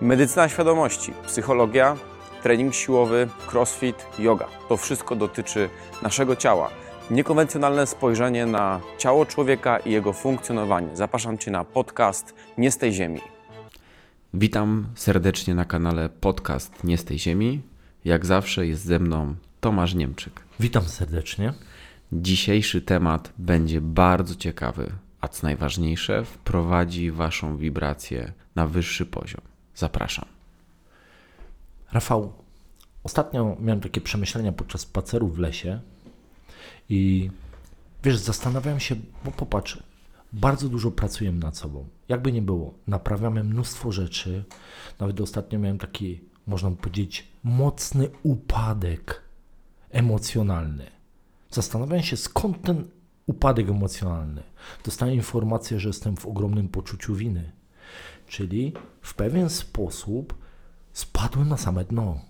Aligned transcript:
Medycyna 0.00 0.48
świadomości, 0.48 1.12
psychologia, 1.26 1.96
trening 2.42 2.74
siłowy, 2.74 3.28
crossfit, 3.52 4.06
yoga. 4.18 4.46
To 4.68 4.76
wszystko 4.76 5.16
dotyczy 5.16 5.68
naszego 6.02 6.36
ciała. 6.36 6.70
Niekonwencjonalne 7.10 7.86
spojrzenie 7.86 8.46
na 8.46 8.80
ciało 8.98 9.26
człowieka 9.26 9.78
i 9.78 9.90
jego 9.90 10.12
funkcjonowanie. 10.12 10.96
Zapraszam 10.96 11.38
Cię 11.38 11.50
na 11.50 11.64
podcast 11.64 12.34
Nie 12.58 12.70
z 12.70 12.78
tej 12.78 12.92
Ziemi. 12.92 13.20
Witam 14.34 14.86
serdecznie 14.94 15.54
na 15.54 15.64
kanale 15.64 16.08
Podcast 16.08 16.84
Nie 16.84 16.98
z 16.98 17.04
tej 17.04 17.18
Ziemi. 17.18 17.62
Jak 18.04 18.26
zawsze 18.26 18.66
jest 18.66 18.84
ze 18.84 18.98
mną 18.98 19.34
Tomasz 19.60 19.94
Niemczyk. 19.94 20.40
Witam 20.60 20.82
serdecznie. 20.82 21.52
Dzisiejszy 22.12 22.82
temat 22.82 23.32
będzie 23.38 23.80
bardzo 23.80 24.34
ciekawy, 24.34 24.92
a 25.20 25.28
co 25.28 25.46
najważniejsze, 25.46 26.24
wprowadzi 26.24 27.10
Waszą 27.10 27.56
wibrację 27.56 28.32
na 28.56 28.66
wyższy 28.66 29.06
poziom. 29.06 29.55
Zapraszam. 29.76 30.24
Rafał, 31.92 32.32
ostatnio 33.04 33.56
miałem 33.60 33.80
takie 33.80 34.00
przemyślenia 34.00 34.52
podczas 34.52 34.80
spaceru 34.80 35.28
w 35.28 35.38
lesie 35.38 35.80
i 36.88 37.30
wiesz, 38.04 38.16
zastanawiałem 38.16 38.80
się, 38.80 38.96
bo 39.24 39.30
popatrz, 39.30 39.82
bardzo 40.32 40.68
dużo 40.68 40.90
pracujemy 40.90 41.38
nad 41.38 41.56
sobą. 41.56 41.88
Jakby 42.08 42.32
nie 42.32 42.42
było, 42.42 42.74
naprawiamy 42.86 43.44
mnóstwo 43.44 43.92
rzeczy. 43.92 44.44
Nawet 45.00 45.20
ostatnio 45.20 45.58
miałem 45.58 45.78
taki, 45.78 46.20
można 46.46 46.70
powiedzieć, 46.70 47.28
mocny 47.44 48.10
upadek 48.22 49.22
emocjonalny. 49.90 50.86
Zastanawiałem 51.50 52.04
się, 52.04 52.16
skąd 52.16 52.62
ten 52.62 52.88
upadek 53.26 53.68
emocjonalny. 53.68 54.42
Dostałem 54.84 55.14
informację, 55.14 55.80
że 55.80 55.88
jestem 55.88 56.16
w 56.16 56.26
ogromnym 56.26 56.68
poczuciu 56.68 57.14
winy. 57.14 57.52
Czyli 58.26 58.72
w 59.02 59.14
pewien 59.14 59.50
sposób 59.50 60.34
spadłem 60.92 61.48
na 61.48 61.56
same 61.56 61.84
dno. 61.84 62.20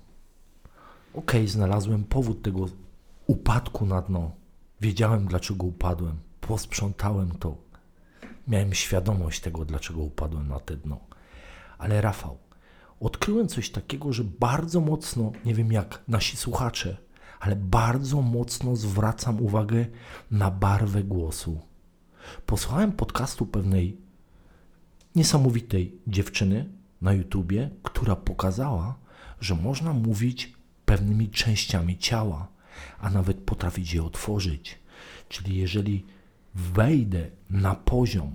Okay, 1.15 1.49
znalazłem 1.49 2.05
powód 2.05 2.43
tego 2.43 2.67
upadku 3.27 3.87
na 3.87 4.03
dno. 4.03 4.31
Wiedziałem, 4.81 5.27
dlaczego 5.27 5.67
upadłem. 5.67 6.19
Posprzątałem 6.41 7.31
to. 7.31 7.57
Miałem 8.49 8.75
świadomość 8.75 9.41
tego, 9.41 9.65
dlaczego 9.65 10.01
upadłem 10.01 10.49
na 10.49 10.61
te 10.61 10.77
dno. 10.77 11.01
Ale 11.79 12.01
Rafał, 12.01 12.39
odkryłem 13.01 13.49
coś 13.49 13.71
takiego, 13.71 14.13
że 14.13 14.25
bardzo 14.25 14.81
mocno, 14.81 15.33
nie 15.45 15.55
wiem 15.55 15.73
jak 15.73 16.03
nasi 16.09 16.37
słuchacze, 16.37 16.97
ale 17.41 17.57
bardzo 17.57 18.23
mocno 18.23 18.77
zwracam 18.77 19.43
uwagę 19.43 19.87
na 20.31 20.51
barwę 20.51 21.05
głosu. 21.05 21.61
Posłuchałem 22.47 22.93
podcastu 22.93 23.47
pewnej 23.47 24.06
niesamowitej 25.17 25.95
dziewczyny 26.07 26.67
na 27.03 27.13
YouTubie, 27.13 27.71
która 27.83 28.17
pokazała, 28.17 28.99
że 29.41 29.55
można 29.55 29.93
mówić 29.93 30.53
pewnymi 30.85 31.29
częściami 31.29 31.99
ciała, 31.99 32.49
a 33.01 33.11
nawet 33.11 33.37
potrafić 33.37 33.95
je 33.95 34.05
otworzyć. 34.05 34.79
Czyli 35.29 35.57
jeżeli 35.57 36.05
wejdę 36.55 37.31
na 37.51 37.75
poziom 37.75 38.35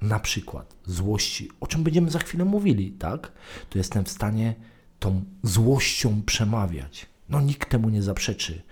na 0.00 0.20
przykład 0.20 0.74
złości, 0.86 1.48
o 1.60 1.66
czym 1.66 1.82
będziemy 1.82 2.10
za 2.10 2.18
chwilę 2.18 2.44
mówili, 2.44 2.92
tak? 2.92 3.32
To 3.70 3.78
jestem 3.78 4.04
w 4.04 4.08
stanie 4.08 4.54
tą 4.98 5.24
złością 5.42 6.22
przemawiać. 6.22 7.06
No 7.28 7.40
nikt 7.40 7.70
temu 7.70 7.88
nie 7.88 8.02
zaprzeczy. 8.02 8.62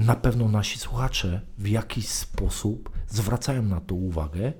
Na 0.00 0.16
pewno 0.16 0.48
nasi 0.48 0.78
słuchacze 0.78 1.40
w 1.58 1.68
jakiś 1.68 2.08
sposób 2.08 2.90
zwracają 3.08 3.62
na 3.62 3.80
to 3.80 3.94
uwagę, 3.94 4.52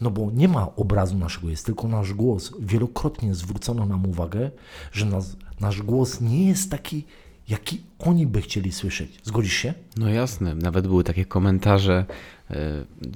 no 0.00 0.10
bo 0.10 0.30
nie 0.30 0.48
ma 0.48 0.76
obrazu 0.76 1.18
naszego, 1.18 1.50
jest 1.50 1.66
tylko 1.66 1.88
nasz 1.88 2.12
głos. 2.12 2.52
Wielokrotnie 2.60 3.34
zwrócono 3.34 3.86
nam 3.86 4.06
uwagę, 4.06 4.50
że 4.92 5.06
nas, 5.06 5.36
nasz 5.60 5.82
głos 5.82 6.20
nie 6.20 6.48
jest 6.48 6.70
taki, 6.70 7.04
jaki 7.48 7.82
oni 7.98 8.26
by 8.26 8.40
chcieli 8.40 8.72
słyszeć. 8.72 9.20
Zgodzisz 9.22 9.52
się? 9.52 9.74
No 9.96 10.08
jasne, 10.08 10.54
nawet 10.54 10.86
były 10.86 11.04
takie 11.04 11.24
komentarze 11.24 12.04
e, 12.50 12.56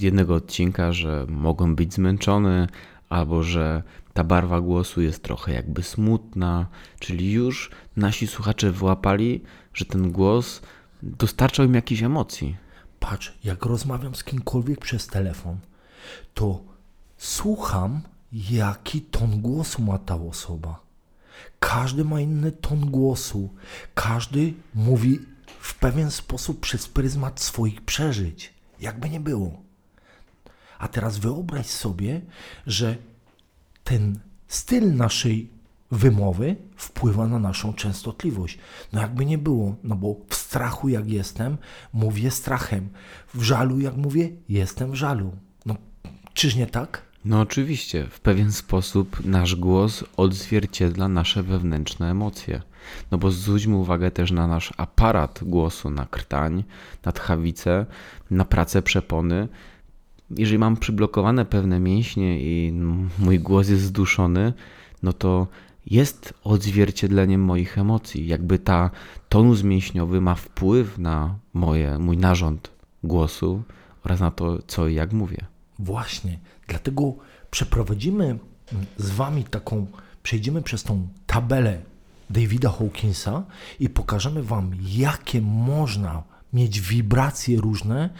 jednego 0.00 0.34
odcinka, 0.34 0.92
że 0.92 1.26
mogą 1.28 1.74
być 1.76 1.94
zmęczony, 1.94 2.68
albo 3.08 3.42
że 3.42 3.82
ta 4.14 4.24
barwa 4.24 4.60
głosu 4.60 5.02
jest 5.02 5.22
trochę 5.22 5.52
jakby 5.52 5.82
smutna, 5.82 6.66
czyli 6.98 7.32
już 7.32 7.70
nasi 7.96 8.26
słuchacze 8.26 8.72
wyłapali, 8.72 9.42
że 9.74 9.84
ten 9.84 10.12
głos 10.12 10.62
dostarczał 11.02 11.66
im 11.66 11.74
jakichś 11.74 12.02
emocji. 12.02 12.56
Patrz, 13.00 13.38
jak 13.44 13.64
rozmawiam 13.64 14.14
z 14.14 14.24
kimkolwiek 14.24 14.80
przez 14.80 15.06
telefon, 15.06 15.58
to 16.34 16.62
słucham, 17.18 18.00
jaki 18.32 19.00
ton 19.02 19.40
głosu 19.40 19.82
ma 19.82 19.98
ta 19.98 20.14
osoba. 20.14 20.80
Każdy 21.60 22.04
ma 22.04 22.20
inny 22.20 22.52
ton 22.52 22.90
głosu, 22.90 23.54
każdy 23.94 24.54
mówi 24.74 25.18
w 25.60 25.74
pewien 25.74 26.10
sposób 26.10 26.60
przez 26.60 26.88
pryzmat 26.88 27.40
swoich 27.40 27.80
przeżyć, 27.80 28.54
jakby 28.80 29.10
nie 29.10 29.20
było. 29.20 29.62
A 30.78 30.88
teraz 30.88 31.18
wyobraź 31.18 31.66
sobie, 31.66 32.20
że 32.66 32.96
ten 33.84 34.18
styl 34.48 34.94
naszej 34.94 35.57
wymowy 35.90 36.56
wpływa 36.76 37.26
na 37.26 37.38
naszą 37.38 37.72
częstotliwość. 37.72 38.58
No 38.92 39.00
jakby 39.00 39.26
nie 39.26 39.38
było, 39.38 39.76
no 39.84 39.96
bo 39.96 40.16
w 40.28 40.34
strachu 40.34 40.88
jak 40.88 41.10
jestem, 41.10 41.56
mówię 41.92 42.30
strachem. 42.30 42.88
W 43.34 43.42
żalu 43.42 43.80
jak 43.80 43.96
mówię, 43.96 44.30
jestem 44.48 44.90
w 44.90 44.94
żalu. 44.94 45.32
No 45.66 45.76
czyż 46.34 46.56
nie 46.56 46.66
tak? 46.66 47.08
No 47.24 47.40
oczywiście, 47.40 48.06
w 48.10 48.20
pewien 48.20 48.52
sposób 48.52 49.24
nasz 49.24 49.56
głos 49.56 50.04
odzwierciedla 50.16 51.08
nasze 51.08 51.42
wewnętrzne 51.42 52.10
emocje. 52.10 52.62
No 53.10 53.18
bo 53.18 53.30
zwróćmy 53.30 53.76
uwagę 53.76 54.10
też 54.10 54.30
na 54.30 54.46
nasz 54.46 54.72
aparat 54.76 55.40
głosu, 55.42 55.90
na 55.90 56.06
krtań, 56.06 56.64
na 57.04 57.12
tchawicę, 57.12 57.86
na 58.30 58.44
pracę 58.44 58.82
przepony. 58.82 59.48
Jeżeli 60.30 60.58
mam 60.58 60.76
przyblokowane 60.76 61.44
pewne 61.44 61.80
mięśnie 61.80 62.40
i 62.40 62.72
mój 63.18 63.38
głos 63.40 63.68
jest 63.68 63.82
zduszony, 63.82 64.52
no 65.02 65.12
to 65.12 65.46
jest 65.90 66.34
odzwierciedleniem 66.44 67.44
moich 67.44 67.78
emocji. 67.78 68.26
Jakby 68.26 68.58
ta 68.58 68.90
tonus 69.28 69.62
mięśniowy 69.62 70.20
ma 70.20 70.34
wpływ 70.34 70.98
na 70.98 71.38
moje, 71.52 71.98
mój 71.98 72.16
narząd 72.16 72.70
głosu 73.04 73.62
oraz 74.04 74.20
na 74.20 74.30
to, 74.30 74.58
co 74.66 74.88
i 74.88 74.94
jak 74.94 75.12
mówię. 75.12 75.44
Właśnie, 75.78 76.38
dlatego 76.66 77.14
przeprowadzimy 77.50 78.38
z 78.96 79.10
Wami 79.10 79.44
taką, 79.44 79.86
przejdziemy 80.22 80.62
przez 80.62 80.82
tą 80.82 81.08
tabelę 81.26 81.80
Davida 82.30 82.70
Hawkinsa 82.70 83.42
i 83.80 83.88
pokażemy 83.88 84.42
Wam, 84.42 84.70
jakie 84.82 85.40
można 85.40 86.22
mieć 86.52 86.80
wibracje 86.80 87.60
różne 87.60 88.10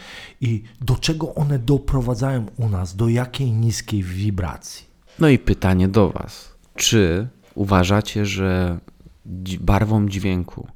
i 0.40 0.62
do 0.80 0.96
czego 0.96 1.34
one 1.34 1.58
doprowadzają 1.58 2.46
u 2.56 2.68
nas, 2.68 2.96
do 2.96 3.08
jakiej 3.08 3.52
niskiej 3.52 4.02
wibracji. 4.02 4.86
No 5.18 5.28
i 5.28 5.38
pytanie 5.38 5.88
do 5.88 6.10
Was. 6.10 6.54
Czy 6.74 7.28
uważacie, 7.58 8.26
że 8.26 8.78
barwą 9.60 10.08
dźwięku, 10.08 10.68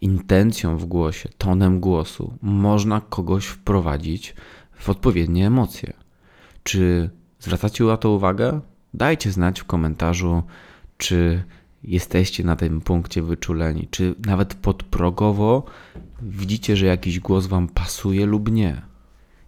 intencją 0.00 0.76
w 0.76 0.84
głosie, 0.84 1.28
tonem 1.38 1.80
głosu 1.80 2.34
można 2.42 3.00
kogoś 3.00 3.46
wprowadzić 3.46 4.34
w 4.72 4.88
odpowiednie 4.88 5.46
emocje? 5.46 5.92
Czy 6.62 7.10
zwracacie 7.38 7.84
na 7.84 7.96
to 7.96 8.10
uwagę? 8.10 8.60
Dajcie 8.94 9.32
znać 9.32 9.60
w 9.60 9.64
komentarzu, 9.64 10.42
czy 10.98 11.42
jesteście 11.84 12.44
na 12.44 12.56
tym 12.56 12.80
punkcie 12.80 13.22
wyczuleni, 13.22 13.88
czy 13.90 14.14
nawet 14.26 14.54
podprogowo 14.54 15.64
widzicie, 16.22 16.76
że 16.76 16.86
jakiś 16.86 17.20
głos 17.20 17.46
Wam 17.46 17.68
pasuje 17.68 18.26
lub 18.26 18.52
nie. 18.52 18.82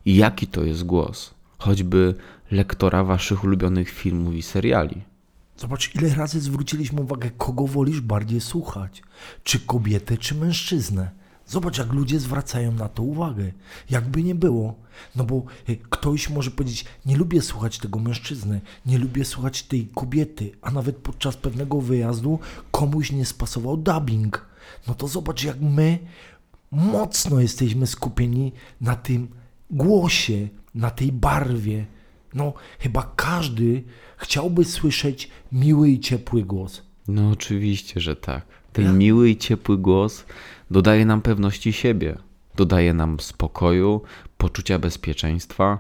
I 0.04 0.16
jaki 0.16 0.46
to 0.46 0.64
jest 0.64 0.84
głos? 0.84 1.34
Choćby 1.58 2.14
lektora 2.50 3.04
Waszych 3.04 3.44
ulubionych 3.44 3.90
filmów 3.90 4.34
i 4.34 4.42
seriali. 4.42 5.13
Zobacz, 5.56 5.94
ile 5.94 6.14
razy 6.14 6.40
zwróciliśmy 6.40 7.00
uwagę, 7.00 7.30
kogo 7.30 7.66
wolisz 7.66 8.00
bardziej 8.00 8.40
słuchać. 8.40 9.02
Czy 9.44 9.60
kobietę, 9.60 10.18
czy 10.18 10.34
mężczyznę. 10.34 11.10
Zobacz, 11.46 11.78
jak 11.78 11.92
ludzie 11.92 12.20
zwracają 12.20 12.72
na 12.72 12.88
to 12.88 13.02
uwagę. 13.02 13.52
Jakby 13.90 14.22
nie 14.22 14.34
było. 14.34 14.74
No 15.16 15.24
bo 15.24 15.42
e, 15.68 15.76
ktoś 15.76 16.30
może 16.30 16.50
powiedzieć, 16.50 16.84
nie 17.06 17.16
lubię 17.16 17.42
słuchać 17.42 17.78
tego 17.78 17.98
mężczyzny, 17.98 18.60
nie 18.86 18.98
lubię 18.98 19.24
słuchać 19.24 19.62
tej 19.62 19.88
kobiety, 19.94 20.52
a 20.62 20.70
nawet 20.70 20.96
podczas 20.96 21.36
pewnego 21.36 21.80
wyjazdu 21.80 22.38
komuś 22.70 23.12
nie 23.12 23.26
spasował 23.26 23.76
dubbing. 23.76 24.46
No 24.86 24.94
to 24.94 25.08
zobacz, 25.08 25.44
jak 25.44 25.60
my 25.60 25.98
mocno 26.70 27.40
jesteśmy 27.40 27.86
skupieni 27.86 28.52
na 28.80 28.96
tym 28.96 29.28
głosie, 29.70 30.48
na 30.74 30.90
tej 30.90 31.12
barwie. 31.12 31.86
No, 32.34 32.52
chyba 32.78 33.12
każdy 33.16 33.84
chciałby 34.16 34.64
słyszeć 34.64 35.30
miły 35.52 35.88
i 35.88 36.00
ciepły 36.00 36.42
głos. 36.42 36.82
No, 37.08 37.30
oczywiście, 37.30 38.00
że 38.00 38.16
tak. 38.16 38.44
Ten 38.72 38.84
ja? 38.84 38.92
miły 38.92 39.30
i 39.30 39.36
ciepły 39.36 39.78
głos 39.78 40.24
dodaje 40.70 41.06
nam 41.06 41.22
pewności 41.22 41.72
siebie, 41.72 42.18
dodaje 42.56 42.94
nam 42.94 43.20
spokoju, 43.20 44.00
poczucia 44.38 44.78
bezpieczeństwa. 44.78 45.78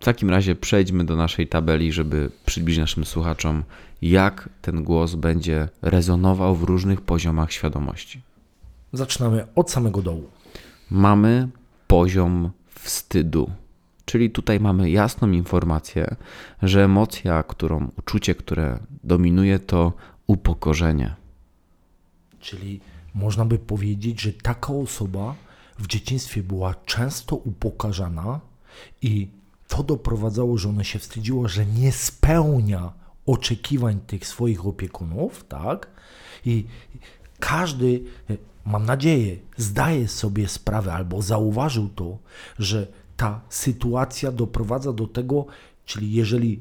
W 0.00 0.04
takim 0.04 0.30
razie 0.30 0.54
przejdźmy 0.54 1.04
do 1.04 1.16
naszej 1.16 1.48
tabeli, 1.48 1.92
żeby 1.92 2.30
przybliżyć 2.46 2.80
naszym 2.80 3.04
słuchaczom, 3.04 3.62
jak 4.02 4.48
ten 4.62 4.84
głos 4.84 5.14
będzie 5.14 5.68
rezonował 5.82 6.56
w 6.56 6.62
różnych 6.62 7.00
poziomach 7.00 7.52
świadomości. 7.52 8.20
Zaczynamy 8.92 9.46
od 9.54 9.70
samego 9.70 10.02
dołu. 10.02 10.30
Mamy 10.90 11.48
poziom 11.86 12.50
wstydu. 12.68 13.50
Czyli 14.06 14.30
tutaj 14.30 14.60
mamy 14.60 14.90
jasną 14.90 15.30
informację, 15.30 16.16
że 16.62 16.84
emocja, 16.84 17.42
którą, 17.42 17.90
uczucie, 17.98 18.34
które 18.34 18.78
dominuje, 19.04 19.58
to 19.58 19.92
upokorzenie. 20.26 21.14
Czyli 22.40 22.80
można 23.14 23.44
by 23.44 23.58
powiedzieć, 23.58 24.20
że 24.20 24.32
taka 24.32 24.72
osoba 24.72 25.34
w 25.78 25.86
dzieciństwie 25.86 26.42
była 26.42 26.74
często 26.74 27.36
upokarzana 27.36 28.40
i 29.02 29.28
to 29.68 29.82
doprowadzało, 29.82 30.58
że 30.58 30.68
ona 30.68 30.84
się 30.84 30.98
wstydziła, 30.98 31.48
że 31.48 31.66
nie 31.66 31.92
spełnia 31.92 32.92
oczekiwań 33.26 34.00
tych 34.06 34.26
swoich 34.26 34.66
opiekunów, 34.66 35.44
tak? 35.48 35.88
I 36.44 36.66
każdy, 37.40 38.04
mam 38.64 38.86
nadzieję, 38.86 39.36
zdaje 39.56 40.08
sobie 40.08 40.48
sprawę 40.48 40.92
albo 40.92 41.22
zauważył 41.22 41.88
to, 41.88 42.18
że 42.58 42.86
ta 43.16 43.40
sytuacja 43.48 44.32
doprowadza 44.32 44.92
do 44.92 45.06
tego, 45.06 45.46
czyli 45.84 46.12
jeżeli 46.12 46.60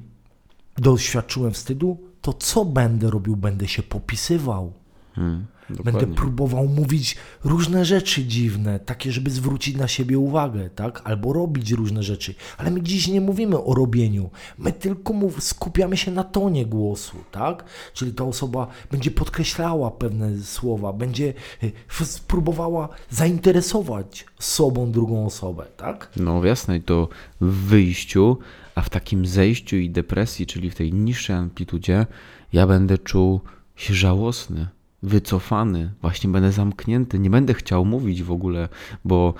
doświadczyłem 0.77 1.51
wstydu, 1.51 1.97
to 2.21 2.33
co 2.33 2.65
będę 2.65 3.09
robił? 3.09 3.35
Będę 3.35 3.67
się 3.67 3.83
popisywał. 3.83 4.73
Hmm, 5.15 5.45
Będę 5.69 5.91
dokładnie. 5.91 6.15
próbował 6.15 6.67
mówić 6.67 7.15
różne 7.43 7.85
rzeczy 7.85 8.25
dziwne, 8.25 8.79
takie, 8.79 9.11
żeby 9.11 9.29
zwrócić 9.31 9.75
na 9.75 9.87
siebie 9.87 10.19
uwagę, 10.19 10.69
tak? 10.69 11.01
Albo 11.03 11.33
robić 11.33 11.71
różne 11.71 12.03
rzeczy. 12.03 12.35
Ale 12.57 12.71
my 12.71 12.81
dziś 12.81 13.07
nie 13.07 13.21
mówimy 13.21 13.63
o 13.63 13.73
robieniu. 13.73 14.29
My 14.57 14.71
tylko 14.71 15.13
mów, 15.13 15.43
skupiamy 15.43 15.97
się 15.97 16.11
na 16.11 16.23
tonie 16.23 16.65
głosu, 16.65 17.17
tak? 17.31 17.65
Czyli 17.93 18.13
ta 18.13 18.23
osoba 18.23 18.67
będzie 18.91 19.11
podkreślała 19.11 19.91
pewne 19.91 20.37
słowa, 20.39 20.93
będzie 20.93 21.33
y, 21.63 21.71
spróbowała 22.05 22.89
zainteresować 23.09 24.25
sobą 24.39 24.91
drugą 24.91 25.25
osobę, 25.25 25.65
tak? 25.77 26.11
No 26.17 26.45
jasne, 26.45 26.77
i 26.77 26.81
to 26.81 27.09
w 27.41 27.53
wyjściu, 27.53 28.37
a 28.75 28.81
w 28.81 28.89
takim 28.89 29.25
zejściu 29.25 29.75
i 29.75 29.89
depresji, 29.89 30.45
czyli 30.45 30.69
w 30.69 30.75
tej 30.75 30.93
niższej 30.93 31.35
amplitudzie, 31.35 32.05
ja 32.53 32.67
będę 32.67 32.97
czuł 32.97 33.41
się 33.75 33.93
żałosny, 33.93 34.67
wycofany, 35.05 35.93
właśnie 36.01 36.29
będę 36.29 36.51
zamknięty, 36.51 37.19
nie 37.19 37.29
będę 37.29 37.53
chciał 37.53 37.85
mówić 37.85 38.23
w 38.23 38.31
ogóle, 38.31 38.69
bo 39.05 39.33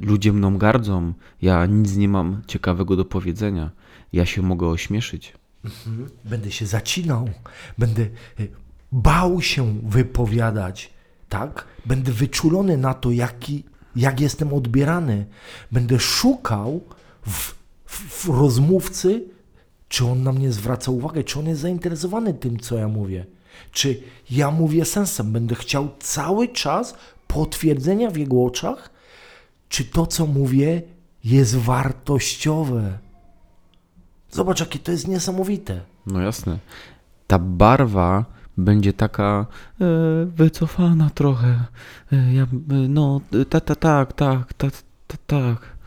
ludzie 0.00 0.32
mną 0.32 0.58
gardzą, 0.58 1.12
ja 1.42 1.66
nic 1.66 1.96
nie 1.96 2.08
mam 2.08 2.42
ciekawego 2.46 2.96
do 2.96 3.04
powiedzenia, 3.04 3.70
ja 4.12 4.26
się 4.26 4.42
mogę 4.42 4.66
ośmieszyć. 4.66 5.32
Będę 6.24 6.50
się 6.50 6.66
zacinał, 6.66 7.28
będę 7.78 8.02
y, 8.40 8.48
bał 8.92 9.42
się 9.42 9.80
wypowiadać, 9.82 10.90
tak? 11.28 11.64
Będę 11.86 12.12
wyczulony 12.12 12.76
na 12.76 12.94
to, 12.94 13.10
jaki, 13.10 13.64
jak 13.96 14.20
jestem 14.20 14.52
odbierany. 14.52 15.26
Będę 15.72 15.98
szukał 15.98 16.80
w, 17.26 17.54
w, 17.84 18.24
w 18.24 18.28
rozmówcy, 18.28 19.24
czy 19.88 20.06
on 20.06 20.22
na 20.22 20.32
mnie 20.32 20.52
zwraca 20.52 20.90
uwagę, 20.90 21.24
czy 21.24 21.38
on 21.38 21.46
jest 21.46 21.60
zainteresowany 21.60 22.34
tym, 22.34 22.58
co 22.58 22.76
ja 22.76 22.88
mówię. 22.88 23.26
Czy 23.72 24.02
ja 24.30 24.50
mówię 24.50 24.84
sensem. 24.84 25.32
Będę 25.32 25.54
chciał 25.54 25.88
cały 25.98 26.48
czas 26.48 26.94
potwierdzenia 27.26 28.10
w 28.10 28.16
jego 28.16 28.44
oczach, 28.44 28.90
czy 29.68 29.84
to, 29.84 30.06
co 30.06 30.26
mówię, 30.26 30.82
jest 31.24 31.56
wartościowe. 31.56 32.98
Zobacz, 34.30 34.60
jakie 34.60 34.78
to 34.78 34.92
jest 34.92 35.08
niesamowite. 35.08 35.80
No 36.06 36.20
jasne. 36.20 36.58
Ta 37.26 37.38
barwa 37.38 38.24
będzie 38.58 38.92
taka 38.92 39.46
e, 39.80 39.84
wycofana 40.26 41.10
trochę. 41.10 41.64
E, 42.12 42.32
ja, 42.32 42.42
e, 42.42 42.46
no, 42.88 43.20
ta, 43.50 43.60
ta, 43.60 43.74
tak, 43.74 44.12
tak, 44.12 44.52
ta, 44.52 44.66
ta, 45.06 45.16
tak. 45.26 45.78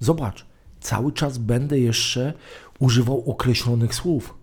Zobacz, 0.00 0.46
cały 0.80 1.12
czas 1.12 1.38
będę 1.38 1.78
jeszcze 1.78 2.32
używał 2.78 3.30
określonych 3.30 3.94
słów. 3.94 4.34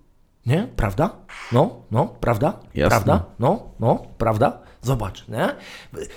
Nie? 0.49 0.67
Prawda? 0.75 1.15
No, 1.51 1.81
no, 1.91 2.07
prawda? 2.07 2.59
Jasne. 2.75 2.89
Prawda? 2.89 3.25
No, 3.39 3.71
no, 3.79 4.03
prawda? 4.17 4.59
Zobacz, 4.81 5.27
nie? 5.27 5.55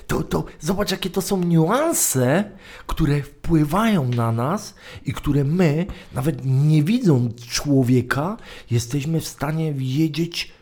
To, 0.07 0.23
to, 0.23 0.45
zobacz, 0.61 0.91
jakie 0.91 1.11
to 1.11 1.23
są 1.23 1.45
niuanse, 1.45 2.45
które 2.87 3.23
wpływają 3.23 4.09
na 4.09 4.33
nas 4.33 4.75
i 5.05 5.13
które 5.13 5.45
my, 5.45 5.87
nawet 6.13 6.41
nie 6.45 6.83
widząc 6.83 7.47
człowieka, 7.47 8.37
jesteśmy 8.71 9.21
w 9.21 9.29
stanie 9.29 9.73
wiedzieć, 9.73 10.53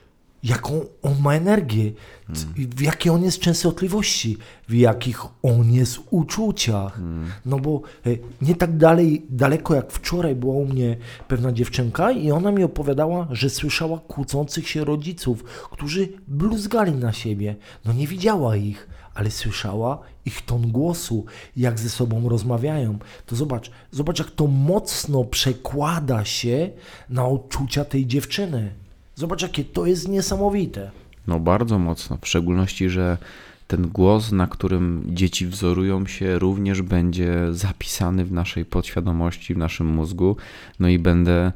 jaką 0.43 0.81
on 1.03 1.15
ma 1.23 1.35
energię, 1.35 1.93
c- 2.35 2.47
w 2.57 2.81
jakiej 2.83 3.13
on 3.13 3.23
jest 3.25 3.39
częstotliwości, 3.41 4.37
w 4.69 4.75
jakich 4.75 5.21
on 5.43 5.73
jest 5.73 5.99
uczuciach. 6.11 7.01
No 7.47 7.59
bo 7.59 7.83
e, 8.07 8.11
nie 8.43 8.55
tak 8.55 8.77
dalej, 8.77 9.27
daleko 9.31 9.75
jak 9.75 9.93
wczoraj 9.93 10.35
była 10.37 10.55
u 10.55 10.65
mnie 10.65 10.97
pewna 11.29 11.53
dziewczynka 11.53 12.11
i 12.13 12.31
ona 12.31 12.53
mi 12.53 12.65
opowiadała, 12.65 13.29
że 13.31 13.51
słyszała 13.51 13.99
kłócących 13.99 14.69
się 14.69 14.85
rodziców, 14.85 15.45
którzy 15.71 16.09
bluzgali 16.29 16.93
na 16.93 17.13
siebie. 17.13 17.57
No 17.85 17.93
nie 17.93 18.07
widziała 18.07 18.57
ich, 18.57 18.89
ale 19.15 19.31
słyszała 19.31 19.99
ich 20.25 20.43
ton 20.43 20.73
głosu, 20.73 21.25
jak 21.57 21.79
ze 21.79 21.89
sobą 21.89 22.29
rozmawiają. 22.29 22.99
To 23.27 23.37
zobacz, 23.37 23.71
zobacz 23.91 24.19
jak 24.19 24.31
to 24.31 24.47
mocno 24.47 25.25
przekłada 25.25 26.25
się 26.25 26.71
na 27.09 27.27
odczucia 27.27 27.85
tej 27.85 28.07
dziewczyny. 28.07 28.75
Zobacz, 29.21 29.43
jakie 29.43 29.65
to 29.65 29.87
jest 29.87 30.09
niesamowite. 30.09 30.91
No 31.27 31.41
bardzo 31.41 31.79
mocno, 31.79 32.19
w 32.21 32.29
szczególności, 32.29 32.89
że 32.89 33.19
ten 33.67 33.89
głos, 33.89 34.33
na 34.33 34.47
którym 34.47 35.03
dzieci 35.07 35.47
wzorują 35.47 36.07
się, 36.07 36.39
również 36.39 36.83
będzie 36.83 37.47
zapisany 37.51 38.25
w 38.25 38.33
naszej 38.33 38.65
podświadomości, 38.65 39.55
w 39.55 39.59
naszym 39.59 39.87
mózgu. 39.87 40.37
No 40.79 40.89
i 40.89 40.99
będę 40.99 41.53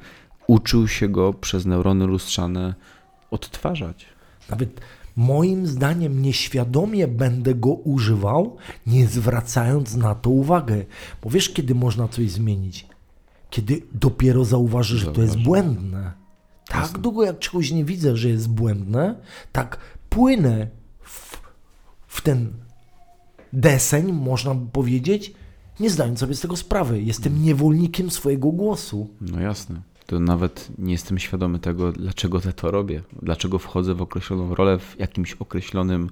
uczył 0.46 0.88
się 0.88 1.08
go 1.08 1.32
przez 1.32 1.66
neurony 1.66 2.06
lustrzane 2.06 2.74
odtwarzać. 3.30 4.06
Nawet 4.50 4.80
moim 5.16 5.66
zdaniem 5.66 6.22
nieświadomie 6.22 7.08
będę 7.08 7.54
go 7.54 7.70
używał, 7.70 8.56
nie 8.86 9.06
zwracając 9.06 9.96
na 9.96 10.14
to 10.14 10.30
uwagę. 10.30 10.84
Bo 11.22 11.30
wiesz, 11.30 11.50
kiedy 11.50 11.74
można 11.74 12.08
coś 12.08 12.30
zmienić? 12.30 12.86
Kiedy 13.50 13.82
dopiero 13.92 14.44
zauważysz, 14.44 15.00
że 15.00 15.12
to 15.12 15.22
jest 15.22 15.38
błędne. 15.38 16.23
Tak 16.68 16.98
długo 16.98 17.24
jak 17.24 17.38
czegoś 17.38 17.70
nie 17.70 17.84
widzę, 17.84 18.16
że 18.16 18.28
jest 18.28 18.48
błędne, 18.48 19.14
tak 19.52 19.78
płynę 20.10 20.68
w, 21.02 21.36
w 22.06 22.20
ten 22.20 22.52
deseń, 23.52 24.12
można 24.12 24.54
by 24.54 24.70
powiedzieć, 24.70 25.34
nie 25.80 25.90
zdając 25.90 26.18
sobie 26.18 26.34
z 26.34 26.40
tego 26.40 26.56
sprawy. 26.56 27.02
Jestem 27.02 27.42
niewolnikiem 27.42 28.10
swojego 28.10 28.52
głosu. 28.52 29.08
No 29.20 29.40
jasne. 29.40 29.80
To 30.06 30.20
nawet 30.20 30.68
nie 30.78 30.92
jestem 30.92 31.18
świadomy 31.18 31.58
tego, 31.58 31.92
dlaczego 31.92 32.40
te 32.40 32.52
to 32.52 32.70
robię, 32.70 33.02
dlaczego 33.22 33.58
wchodzę 33.58 33.94
w 33.94 34.02
określoną 34.02 34.54
rolę 34.54 34.78
w 34.78 35.00
jakimś 35.00 35.32
określonym 35.32 36.10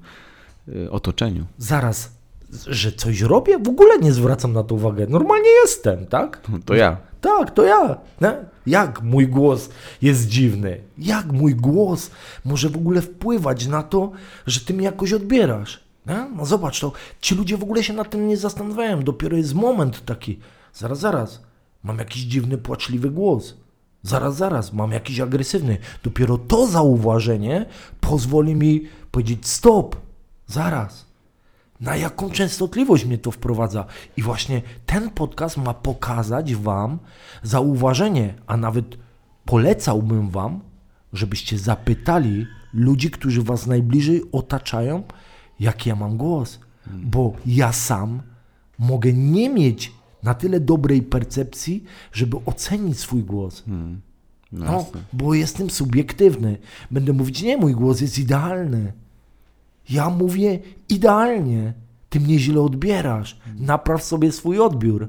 y, 0.68 0.90
otoczeniu. 0.90 1.47
Zaraz, 1.59 2.12
że 2.66 2.92
coś 2.92 3.21
robię? 3.21 3.59
W 3.59 3.68
ogóle 3.68 3.99
nie 3.99 4.12
zwracam 4.12 4.52
na 4.52 4.62
to 4.62 4.75
uwagę. 4.75 5.06
Normalnie 5.06 5.49
jestem, 5.62 6.06
tak? 6.06 6.40
To 6.64 6.75
ja. 6.75 7.12
Tak, 7.23 7.50
to 7.50 7.62
ja. 7.62 7.97
Nie? 8.21 8.37
Jak 8.67 9.02
mój 9.02 9.29
głos 9.29 9.69
jest 10.02 10.29
dziwny? 10.29 10.81
Jak 10.99 11.33
mój 11.33 11.55
głos 11.55 12.11
może 12.45 12.69
w 12.69 12.76
ogóle 12.76 13.02
wpływać 13.02 13.67
na 13.67 13.83
to, 13.83 14.12
że 14.47 14.61
ty 14.61 14.75
mnie 14.75 14.85
jakoś 14.85 15.12
odbierasz? 15.12 15.81
Nie? 16.07 16.26
No 16.37 16.47
zobacz, 16.47 16.81
to 16.81 16.93
ci 17.21 17.35
ludzie 17.35 17.57
w 17.57 17.62
ogóle 17.62 17.83
się 17.83 17.93
nad 17.93 18.11
tym 18.11 18.29
nie 18.29 18.37
zastanawiają. 18.37 19.02
Dopiero 19.02 19.37
jest 19.37 19.55
moment 19.55 20.05
taki. 20.05 20.38
Zaraz, 20.75 20.99
zaraz. 20.99 21.43
Mam 21.85 21.99
jakiś 21.99 22.23
dziwny, 22.23 22.59
płaczliwy 22.59 23.11
głos. 23.11 23.57
Zaraz, 24.02 24.37
zaraz. 24.37 24.73
Mam 24.73 24.93
jakiś 24.93 25.21
agresywny. 25.21 25.79
Dopiero 26.02 26.38
to 26.38 26.67
zauważenie 26.67 27.67
pozwoli 28.00 28.55
mi 28.55 28.88
powiedzieć 29.11 29.49
stop. 29.49 29.97
Zaraz 30.47 31.12
na 31.82 31.96
jaką 31.96 32.30
częstotliwość 32.30 33.04
mnie 33.04 33.18
to 33.18 33.30
wprowadza. 33.30 33.84
I 34.16 34.22
właśnie 34.22 34.62
ten 34.86 35.10
podcast 35.10 35.56
ma 35.56 35.74
pokazać 35.74 36.54
Wam 36.54 36.98
zauważenie, 37.42 38.34
a 38.46 38.56
nawet 38.56 38.98
polecałbym 39.44 40.30
Wam, 40.30 40.60
żebyście 41.12 41.58
zapytali 41.58 42.46
ludzi, 42.74 43.10
którzy 43.10 43.42
Was 43.42 43.66
najbliżej 43.66 44.22
otaczają, 44.32 45.02
jaki 45.60 45.88
ja 45.88 45.96
mam 45.96 46.16
głos. 46.16 46.60
Bo 46.86 47.32
ja 47.46 47.72
sam 47.72 48.22
mogę 48.78 49.12
nie 49.12 49.50
mieć 49.50 49.92
na 50.22 50.34
tyle 50.34 50.60
dobrej 50.60 51.02
percepcji, 51.02 51.84
żeby 52.12 52.36
ocenić 52.46 52.98
swój 52.98 53.22
głos. 53.22 53.62
No, 53.66 53.84
No, 54.52 54.72
jasne. 54.72 55.00
bo 55.12 55.34
jestem 55.34 55.70
subiektywny. 55.70 56.58
Będę 56.90 57.12
mówić, 57.12 57.42
nie, 57.42 57.56
mój 57.56 57.74
głos 57.74 58.00
jest 58.00 58.18
idealny. 58.18 58.92
Ja 59.90 60.10
mówię 60.10 60.58
idealnie. 60.88 61.72
ty 62.08 62.20
mnie 62.20 62.38
źle 62.38 62.60
odbierasz. 62.60 63.38
Napraw 63.58 64.02
sobie 64.02 64.32
swój 64.32 64.60
odbiór. 64.60 65.08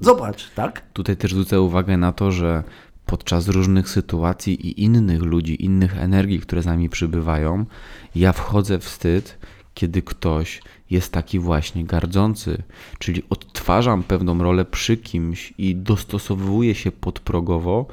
Zobacz, 0.00 0.50
tak? 0.50 0.82
Tutaj 0.92 1.16
też 1.16 1.30
zwrócę 1.30 1.60
uwagę 1.60 1.96
na 1.96 2.12
to, 2.12 2.32
że 2.32 2.62
podczas 3.06 3.48
różnych 3.48 3.88
sytuacji 3.88 4.66
i 4.66 4.82
innych 4.82 5.22
ludzi, 5.22 5.64
innych 5.64 5.98
energii, 5.98 6.40
które 6.40 6.62
z 6.62 6.66
nami 6.66 6.88
przybywają, 6.88 7.66
ja 8.14 8.32
wchodzę 8.32 8.78
w 8.78 8.84
wstyd, 8.84 9.38
kiedy 9.74 10.02
ktoś 10.02 10.62
jest 10.90 11.12
taki 11.12 11.38
właśnie 11.38 11.84
gardzący, 11.84 12.62
czyli 12.98 13.22
odtwarzam 13.30 14.02
pewną 14.02 14.42
rolę 14.42 14.64
przy 14.64 14.96
kimś 14.96 15.54
i 15.58 15.76
dostosowuję 15.76 16.74
się 16.74 16.92
podprogowo, 16.92 17.86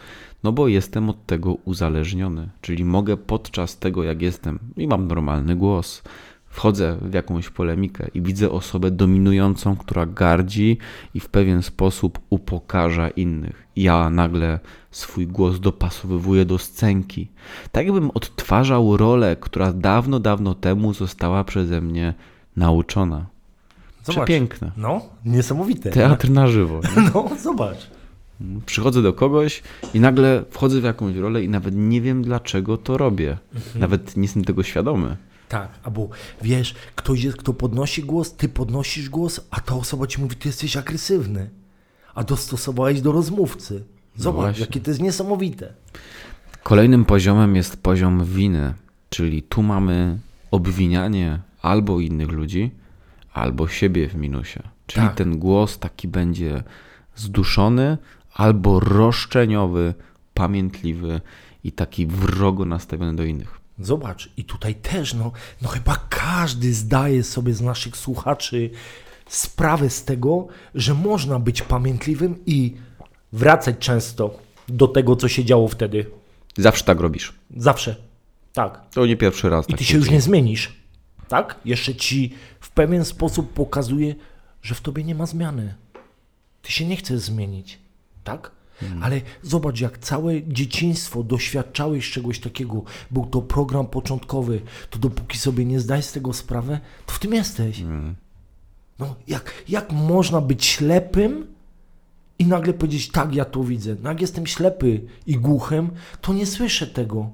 no 0.43 0.51
bo 0.51 0.67
jestem 0.67 1.09
od 1.09 1.25
tego 1.25 1.53
uzależniony. 1.65 2.49
Czyli 2.61 2.85
mogę 2.85 3.17
podczas 3.17 3.77
tego, 3.77 4.03
jak 4.03 4.21
jestem 4.21 4.59
i 4.77 4.87
mam 4.87 5.07
normalny 5.07 5.55
głos, 5.55 6.03
wchodzę 6.49 6.97
w 7.01 7.13
jakąś 7.13 7.49
polemikę 7.49 8.07
i 8.13 8.21
widzę 8.21 8.51
osobę 8.51 8.91
dominującą, 8.91 9.75
która 9.75 10.05
gardzi 10.05 10.77
i 11.13 11.19
w 11.19 11.29
pewien 11.29 11.61
sposób 11.61 12.19
upokarza 12.29 13.09
innych. 13.09 13.67
Ja 13.75 14.09
nagle 14.09 14.59
swój 14.91 15.27
głos 15.27 15.59
dopasowywuję 15.59 16.45
do 16.45 16.57
scenki. 16.57 17.27
Tak 17.71 17.85
jakbym 17.85 18.11
odtwarzał 18.11 18.97
rolę, 18.97 19.35
która 19.39 19.73
dawno, 19.73 20.19
dawno 20.19 20.55
temu 20.55 20.93
została 20.93 21.43
przeze 21.43 21.81
mnie 21.81 22.13
nauczona. 22.55 23.25
Zobacz. 24.03 24.15
Przepiękne. 24.15 24.71
No, 24.77 25.01
niesamowite. 25.25 25.89
Teatr 25.89 26.29
na 26.29 26.47
żywo. 26.47 26.79
nie? 26.97 27.01
No, 27.13 27.29
zobacz. 27.43 27.87
Przychodzę 28.65 29.01
do 29.01 29.13
kogoś 29.13 29.63
i 29.93 29.99
nagle 29.99 30.43
wchodzę 30.51 30.81
w 30.81 30.83
jakąś 30.83 31.15
rolę 31.15 31.43
i 31.43 31.49
nawet 31.49 31.75
nie 31.75 32.01
wiem 32.01 32.23
dlaczego 32.23 32.77
to 32.77 32.97
robię. 32.97 33.37
Nawet 33.75 34.17
nie 34.17 34.23
jestem 34.23 34.43
tego 34.45 34.63
świadomy. 34.63 35.17
Tak, 35.49 35.69
albo 35.83 36.09
wiesz, 36.41 36.75
ktoś 36.95 37.23
jest, 37.23 37.37
kto 37.37 37.53
podnosi 37.53 38.03
głos, 38.03 38.33
ty 38.35 38.49
podnosisz 38.49 39.09
głos, 39.09 39.41
a 39.51 39.59
ta 39.59 39.75
osoba 39.75 40.07
ci 40.07 40.21
mówi, 40.21 40.35
ty 40.35 40.49
jesteś 40.49 40.77
agresywny. 40.77 41.49
A 42.15 42.23
dostosowałeś 42.23 43.01
do 43.01 43.11
rozmówcy. 43.11 43.83
Zobacz, 44.15 44.41
właśnie. 44.41 44.61
jakie 44.61 44.79
to 44.79 44.91
jest 44.91 45.01
niesamowite. 45.01 45.73
Kolejnym 46.63 47.05
poziomem 47.05 47.55
jest 47.55 47.77
poziom 47.83 48.25
winy, 48.25 48.73
czyli 49.09 49.43
tu 49.43 49.63
mamy 49.63 50.17
obwinianie 50.51 51.39
albo 51.61 51.99
innych 51.99 52.29
ludzi, 52.31 52.71
albo 53.33 53.67
siebie 53.67 54.07
w 54.09 54.15
minusie. 54.15 54.59
Czyli 54.87 55.07
Tak. 55.07 55.15
ten 55.15 55.39
głos 55.39 55.79
taki 55.79 56.07
będzie 56.07 56.63
zduszony 57.15 57.97
albo 58.33 58.79
roszczeniowy, 58.79 59.93
pamiętliwy 60.33 61.21
i 61.63 61.71
taki 61.71 62.07
wrogo 62.07 62.65
nastawiony 62.65 63.15
do 63.15 63.23
innych. 63.23 63.59
Zobacz, 63.79 64.29
i 64.37 64.43
tutaj 64.43 64.75
też, 64.75 65.13
no, 65.13 65.31
no 65.61 65.69
chyba 65.69 65.95
każdy 66.09 66.73
zdaje 66.73 67.23
sobie 67.23 67.53
z 67.53 67.61
naszych 67.61 67.97
słuchaczy 67.97 68.69
sprawę 69.27 69.89
z 69.89 70.05
tego, 70.05 70.47
że 70.75 70.93
można 70.93 71.39
być 71.39 71.61
pamiętliwym 71.61 72.35
i 72.45 72.75
wracać 73.33 73.75
często 73.79 74.39
do 74.67 74.87
tego, 74.87 75.15
co 75.15 75.27
się 75.27 75.45
działo 75.45 75.67
wtedy. 75.67 76.05
Zawsze 76.57 76.83
tak 76.83 76.99
robisz. 76.99 77.33
Zawsze. 77.57 77.95
Tak. 78.53 78.89
To 78.89 79.05
nie 79.05 79.17
pierwszy 79.17 79.49
raz. 79.49 79.65
I 79.65 79.71
tak 79.71 79.77
ty 79.77 79.85
się 79.85 79.97
już 79.97 80.09
nie 80.09 80.21
zmienisz. 80.21 80.73
Tak? 81.27 81.59
Jeszcze 81.65 81.95
ci 81.95 82.33
w 82.59 82.71
pewien 82.71 83.05
sposób 83.05 83.53
pokazuje, 83.53 84.15
że 84.61 84.75
w 84.75 84.81
tobie 84.81 85.03
nie 85.03 85.15
ma 85.15 85.25
zmiany. 85.25 85.75
Ty 86.61 86.71
się 86.71 86.85
nie 86.85 86.95
chcesz 86.95 87.19
zmienić. 87.19 87.79
Tak? 88.23 88.51
Ale 89.01 89.21
zobacz, 89.41 89.79
jak 89.81 89.97
całe 89.97 90.43
dzieciństwo 90.47 91.23
doświadczałeś 91.23 92.11
czegoś 92.11 92.39
takiego, 92.39 92.83
był 93.11 93.25
to 93.25 93.41
program 93.41 93.87
początkowy, 93.87 94.61
to 94.89 94.99
dopóki 94.99 95.37
sobie 95.37 95.65
nie 95.65 95.79
zdajesz 95.79 96.05
z 96.05 96.11
tego 96.11 96.33
sprawę, 96.33 96.79
to 97.05 97.13
w 97.13 97.19
tym 97.19 97.33
jesteś. 97.33 97.83
No, 98.99 99.15
jak, 99.27 99.53
jak 99.69 99.91
można 99.91 100.41
być 100.41 100.65
ślepym 100.65 101.47
i 102.39 102.45
nagle 102.45 102.73
powiedzieć, 102.73 103.11
tak, 103.11 103.35
ja 103.35 103.45
to 103.45 103.63
widzę. 103.63 103.95
No, 104.03 104.09
jak 104.09 104.21
jestem 104.21 104.47
ślepy 104.47 105.01
i 105.27 105.37
głuchym, 105.37 105.91
to 106.21 106.33
nie 106.33 106.45
słyszę 106.45 106.87
tego. 106.87 107.29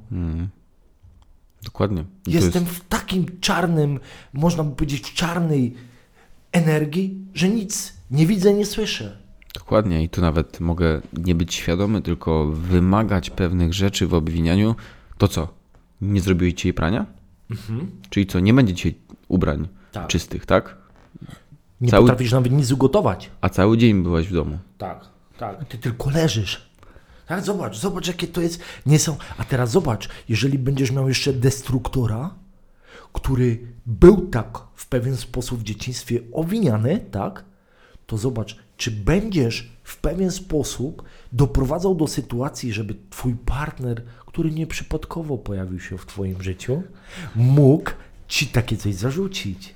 Dokładnie. 1.63 2.05
I 2.27 2.31
Jestem 2.31 2.63
Jest, 2.63 2.75
w 2.75 2.87
takim 2.87 3.39
czarnym, 3.39 3.99
można 4.33 4.63
by 4.63 4.75
powiedzieć, 4.75 5.09
w 5.09 5.13
czarnej 5.13 5.75
energii, 6.51 7.17
że 7.33 7.49
nic 7.49 7.93
nie 8.11 8.27
widzę, 8.27 8.53
nie 8.53 8.65
słyszę. 8.65 9.28
Dokładnie. 9.53 10.03
I 10.03 10.09
tu 10.09 10.21
nawet 10.21 10.59
mogę 10.59 11.01
nie 11.13 11.35
być 11.35 11.53
świadomy, 11.53 12.01
tylko 12.01 12.45
wymagać 12.45 13.29
pewnych 13.29 13.73
rzeczy 13.73 14.07
w 14.07 14.13
obwinianiu. 14.13 14.75
To 15.17 15.27
co? 15.27 15.47
Nie 16.01 16.21
zrobiłeś 16.21 16.53
dzisiaj 16.53 16.73
prania? 16.73 17.05
Czyli 18.09 18.25
co? 18.27 18.39
Nie 18.39 18.53
będzie 18.53 18.73
dzisiaj 18.73 18.95
ubrań 19.27 19.67
Tak. 19.91 20.07
czystych, 20.07 20.45
tak? 20.45 20.77
Nie 21.81 21.89
Cały- 21.89 22.03
potrafisz 22.07 22.31
nawet 22.31 22.51
nic 22.51 22.71
ugotować. 22.71 23.29
A 23.41 23.49
cały 23.49 23.77
dzień 23.77 24.03
byłaś 24.03 24.27
w 24.27 24.33
domu. 24.33 24.57
Tak, 24.77 25.05
tak. 25.37 25.65
Ty 25.65 25.77
tylko 25.77 26.09
leżysz. 26.09 26.69
Tak, 27.27 27.45
zobacz, 27.45 27.77
zobacz, 27.77 28.07
jakie 28.07 28.27
to 28.27 28.41
jest. 28.41 28.61
Nie 28.85 28.99
są. 28.99 29.17
A 29.37 29.43
teraz 29.43 29.71
zobacz, 29.71 30.09
jeżeli 30.29 30.59
będziesz 30.59 30.91
miał 30.91 31.07
jeszcze 31.07 31.33
destruktora, 31.33 32.33
który 33.13 33.59
był 33.85 34.27
tak 34.27 34.57
w 34.75 34.87
pewien 34.87 35.17
sposób 35.17 35.59
w 35.59 35.63
dzieciństwie 35.63 36.19
owiniany, 36.33 36.99
tak, 37.11 37.43
to 38.07 38.17
zobacz, 38.17 38.55
czy 38.79 38.91
będziesz 38.91 39.69
w 39.83 39.97
pewien 39.97 40.31
sposób 40.31 41.03
doprowadzał 41.31 41.95
do 41.95 42.07
sytuacji, 42.07 42.73
żeby 42.73 42.95
twój 43.09 43.35
partner, 43.35 44.03
który 44.25 44.51
nieprzypadkowo 44.51 45.37
pojawił 45.37 45.79
się 45.79 45.97
w 45.97 46.05
twoim 46.05 46.41
życiu, 46.43 46.83
mógł 47.35 47.91
ci 48.27 48.47
takie 48.47 48.77
coś 48.77 48.95
zarzucić. 48.95 49.75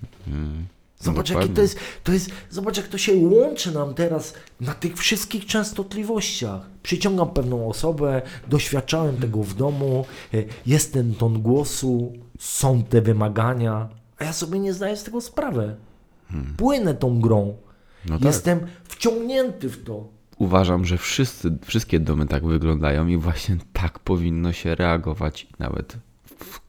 Zobacz, 0.99 1.29
jakie 1.29 1.49
to 1.49 1.61
jest, 1.61 1.79
to 2.03 2.11
jest, 2.11 2.31
zobacz, 2.49 2.77
jak 2.77 2.87
to 2.87 2.97
się 2.97 3.15
łączy 3.15 3.71
nam 3.71 3.93
teraz 3.93 4.33
na 4.61 4.73
tych 4.73 4.97
wszystkich 4.97 5.45
częstotliwościach. 5.45 6.61
Przyciągam 6.83 7.29
pewną 7.29 7.69
osobę, 7.69 8.21
doświadczałem 8.47 9.17
tego 9.17 9.43
w 9.43 9.53
domu, 9.53 10.05
e, 10.33 10.43
jest 10.65 10.93
ten 10.93 11.15
ton 11.15 11.41
głosu, 11.41 12.13
są 12.39 12.83
te 12.83 13.01
wymagania, 13.01 13.89
a 14.17 14.23
ja 14.23 14.33
sobie 14.33 14.59
nie 14.59 14.73
zdaję 14.73 14.97
z 14.97 15.03
tego 15.03 15.21
sprawy. 15.21 15.75
Płynę 16.57 16.93
tą 16.93 17.21
grą. 17.21 17.57
No 18.05 18.17
tak. 18.17 18.25
Jestem 18.25 18.59
wciągnięty 18.83 19.69
w 19.69 19.83
to. 19.83 20.07
Uważam, 20.37 20.85
że 20.85 20.97
wszyscy, 20.97 21.57
wszystkie 21.65 21.99
domy 21.99 22.25
tak 22.25 22.45
wyglądają 22.45 23.07
i 23.07 23.17
właśnie 23.17 23.57
tak 23.73 23.99
powinno 23.99 24.53
się 24.53 24.75
reagować 24.75 25.43
i 25.43 25.47
nawet 25.59 25.97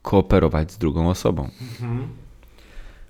kooperować 0.03 0.73
z 0.73 0.79
drugą 0.79 1.09
osobą. 1.09 1.51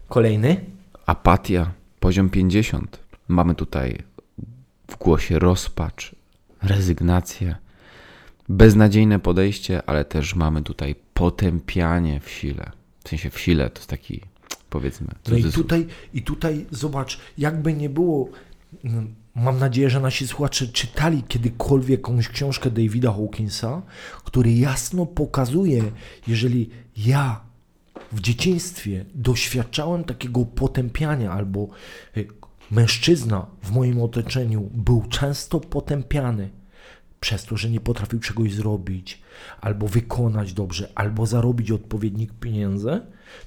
Kolejny? 0.08 0.64
Apatia, 1.06 1.70
poziom 2.00 2.30
50. 2.30 2.98
Mamy 3.28 3.54
tutaj 3.54 3.98
w 4.90 4.96
głosie 4.98 5.38
rozpacz, 5.38 6.14
rezygnację, 6.62 7.56
beznadziejne 8.48 9.18
podejście, 9.18 9.82
ale 9.86 10.04
też 10.04 10.34
mamy 10.34 10.62
tutaj 10.62 10.94
potępianie 11.14 12.20
w 12.20 12.30
sile. 12.30 12.70
W 13.04 13.08
sensie 13.08 13.30
w 13.30 13.40
sile 13.40 13.70
to 13.70 13.78
jest 13.78 13.90
taki, 13.90 14.20
powiedzmy, 14.74 15.06
No 15.28 15.36
i 15.36 15.44
tutaj, 15.44 15.86
i 16.14 16.22
tutaj 16.22 16.66
zobacz, 16.70 17.18
jakby 17.38 17.72
nie 17.72 17.88
było, 17.88 18.28
mm, 18.84 19.14
mam 19.34 19.58
nadzieję, 19.58 19.90
że 19.90 20.00
nasi 20.00 20.28
słuchacze 20.28 20.66
czytali 20.66 21.22
kiedykolwiek 21.22 22.00
jakąś 22.00 22.28
książkę 22.28 22.70
Davida 22.70 23.12
Hawkinsa, 23.12 23.82
który 24.24 24.52
jasno 24.52 25.06
pokazuje, 25.06 25.82
jeżeli 26.26 26.70
ja 26.96 27.40
w 28.12 28.20
dzieciństwie 28.20 29.04
doświadczałem 29.14 30.04
takiego 30.04 30.44
potępiania, 30.44 31.32
albo 31.32 31.68
y, 32.16 32.28
mężczyzna 32.70 33.46
w 33.62 33.70
moim 33.70 34.02
otoczeniu 34.02 34.70
był 34.74 35.04
często 35.10 35.60
potępiany 35.60 36.50
przez 37.24 37.44
to, 37.44 37.56
że 37.56 37.70
nie 37.70 37.80
potrafił 37.80 38.20
czegoś 38.20 38.54
zrobić, 38.54 39.22
albo 39.60 39.88
wykonać 39.88 40.52
dobrze, 40.52 40.88
albo 40.94 41.26
zarobić 41.26 41.70
odpowiednik 41.70 42.32
pieniędzy, 42.32 43.00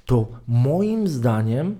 to 0.05 0.27
moim 0.47 1.07
zdaniem 1.07 1.75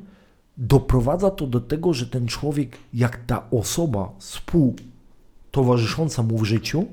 doprowadza 0.58 1.32
to 1.32 1.48
do 1.48 1.62
tego, 1.62 1.94
że 1.94 2.08
ten 2.08 2.28
człowiek, 2.28 2.78
jak 2.94 3.26
ta 3.26 3.50
osoba 3.52 4.12
współtowarzysząca 4.20 6.24
mu 6.24 6.38
w 6.38 6.44
życiu, 6.44 6.86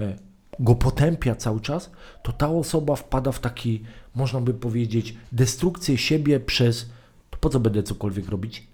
e, 0.00 0.16
go 0.60 0.74
potępia 0.74 1.34
cały 1.34 1.60
czas, 1.60 1.90
to 2.22 2.32
ta 2.32 2.48
osoba 2.48 2.96
wpada 2.96 3.32
w 3.32 3.40
taki, 3.40 3.82
można 4.14 4.40
by 4.40 4.54
powiedzieć, 4.54 5.16
destrukcję 5.32 5.98
siebie 5.98 6.40
przez 6.40 6.90
to 7.30 7.38
po 7.40 7.48
co 7.48 7.60
będę 7.60 7.82
cokolwiek 7.82 8.28
robić? 8.28 8.66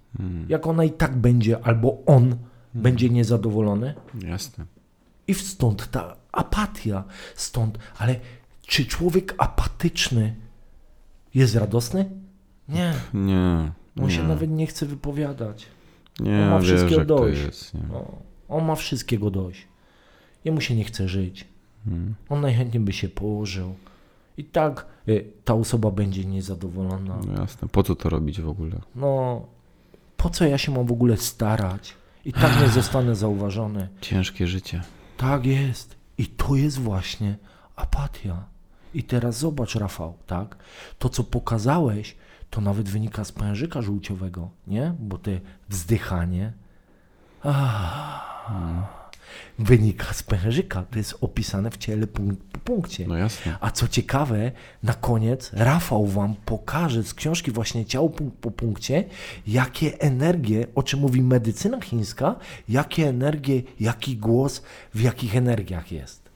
Jak 0.48 0.66
ona 0.66 0.84
i 0.84 0.90
tak 0.90 1.16
będzie, 1.16 1.64
albo 1.64 1.98
on 2.06 2.36
będzie 2.74 3.10
niezadowolony, 3.10 3.94
Jasne. 4.24 4.77
I 5.28 5.34
stąd 5.34 5.90
ta 5.90 6.16
apatia, 6.32 7.04
stąd, 7.34 7.78
ale 7.98 8.16
czy 8.66 8.86
człowiek 8.86 9.34
apatyczny 9.38 10.34
jest 11.34 11.54
radosny? 11.56 12.10
Nie, 12.68 12.94
Nie, 13.14 13.72
on 14.00 14.04
nie, 14.04 14.10
się 14.10 14.22
nawet 14.22 14.50
nie 14.50 14.66
chce 14.66 14.86
wypowiadać. 14.86 15.66
nie 16.20 16.42
on 16.42 16.50
ma 16.50 16.60
wszystkiego 16.60 17.04
dość. 17.04 17.40
jest. 17.40 17.74
Nie. 17.74 17.80
No, 17.92 18.04
on 18.48 18.64
ma 18.64 18.74
wszystkiego 18.74 19.30
dość. 19.30 19.66
Jemu 20.44 20.60
się 20.60 20.74
nie 20.76 20.84
chce 20.84 21.08
żyć. 21.08 21.44
Hmm. 21.84 22.14
On 22.28 22.40
najchętniej 22.40 22.80
by 22.80 22.92
się 22.92 23.08
położył. 23.08 23.74
I 24.36 24.44
tak 24.44 24.86
y, 25.08 25.24
ta 25.44 25.54
osoba 25.54 25.90
będzie 25.90 26.24
niezadowolona. 26.24 27.18
No 27.26 27.40
jasne, 27.40 27.68
po 27.68 27.82
co 27.82 27.94
to 27.96 28.08
robić 28.08 28.40
w 28.40 28.48
ogóle? 28.48 28.80
No, 28.94 29.46
Po 30.16 30.30
co 30.30 30.44
ja 30.44 30.58
się 30.58 30.72
mam 30.72 30.86
w 30.86 30.92
ogóle 30.92 31.16
starać? 31.16 31.94
I 32.24 32.32
tak 32.32 32.60
nie 32.60 32.68
zostanę 32.80 33.14
zauważony. 33.16 33.88
Ciężkie 34.00 34.46
życie. 34.46 34.82
Tak 35.18 35.46
jest. 35.46 35.96
I 36.18 36.26
to 36.26 36.56
jest 36.56 36.78
właśnie 36.78 37.36
apatia. 37.76 38.44
I 38.94 39.02
teraz 39.02 39.38
zobacz, 39.38 39.74
Rafał, 39.74 40.14
tak? 40.26 40.56
To, 40.98 41.08
co 41.08 41.24
pokazałeś, 41.24 42.16
to 42.50 42.60
nawet 42.60 42.88
wynika 42.88 43.24
z 43.24 43.32
pężyka 43.32 43.82
żółciowego, 43.82 44.50
nie? 44.66 44.94
Bo 44.98 45.18
te 45.18 45.40
wzdychanie 45.68 46.52
ah, 47.44 48.97
wynika 49.58 50.12
z 50.12 50.22
pężyka. 50.22 50.84
To 50.90 50.98
jest 50.98 51.18
opisane 51.20 51.70
w 51.70 51.76
ciele 51.76 52.06
punkt 52.06 52.42
po 52.52 52.58
punkcie. 52.58 53.06
No 53.08 53.16
jasne. 53.16 53.56
A 53.60 53.70
co 53.70 53.88
ciekawe, 53.88 54.52
na 54.82 54.94
koniec 54.94 55.50
Rafał 55.52 56.06
wam 56.06 56.34
pokaże 56.44 57.02
z 57.02 57.14
książki 57.14 57.50
właśnie 57.50 57.84
Ciało 57.84 58.10
punkt 58.10 58.36
po 58.36 58.50
punkcie, 58.50 59.04
jakie 59.46 60.00
energie, 60.00 60.66
o 60.74 60.82
czym 60.82 61.00
mówi 61.00 61.22
medycyna 61.22 61.80
chińska, 61.80 62.36
jakie 62.68 63.08
energie, 63.08 63.62
jaki 63.80 64.16
głos 64.16 64.62
w 64.94 65.00
jakich 65.00 65.36
energiach 65.36 65.92
jest. 65.92 66.28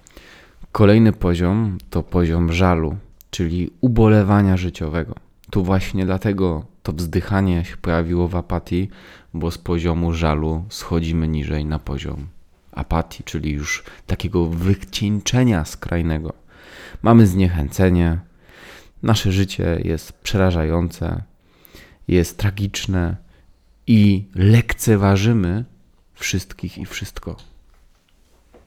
Kolejny 0.73 1.13
poziom 1.13 1.79
to 1.91 2.03
poziom 2.03 2.53
żalu, 2.53 2.97
czyli 3.31 3.71
ubolewania 3.81 4.57
życiowego. 4.57 5.15
Tu 5.51 5.65
właśnie 5.65 6.07
dlatego 6.07 6.65
to 6.83 6.93
wzdychanie 6.93 7.65
się 7.65 7.77
pojawiło 7.77 8.29
w 8.29 8.37
apatii, 8.37 8.89
bo 9.35 9.51
z 9.51 9.59
poziomu 9.59 10.13
żalu 10.13 10.65
schodzimy 10.69 11.29
niżej 11.29 11.65
na 11.65 11.79
poziom 11.79 12.27
apatii, 12.73 13.25
czyli 13.25 13.51
już 13.51 13.85
takiego 14.07 14.47
wycieńczenia 14.47 15.65
skrajnego. 15.65 16.33
Mamy 17.03 17.27
zniechęcenie, 17.27 18.19
nasze 19.03 19.33
życie 19.33 19.81
jest 19.85 20.13
przerażające, 20.13 21.23
jest 22.09 22.39
tragiczne 22.39 23.17
i 23.87 24.25
lekceważymy 24.35 25.65
wszystkich 26.15 26.79
i 26.79 26.87
wszystko. 26.87 27.37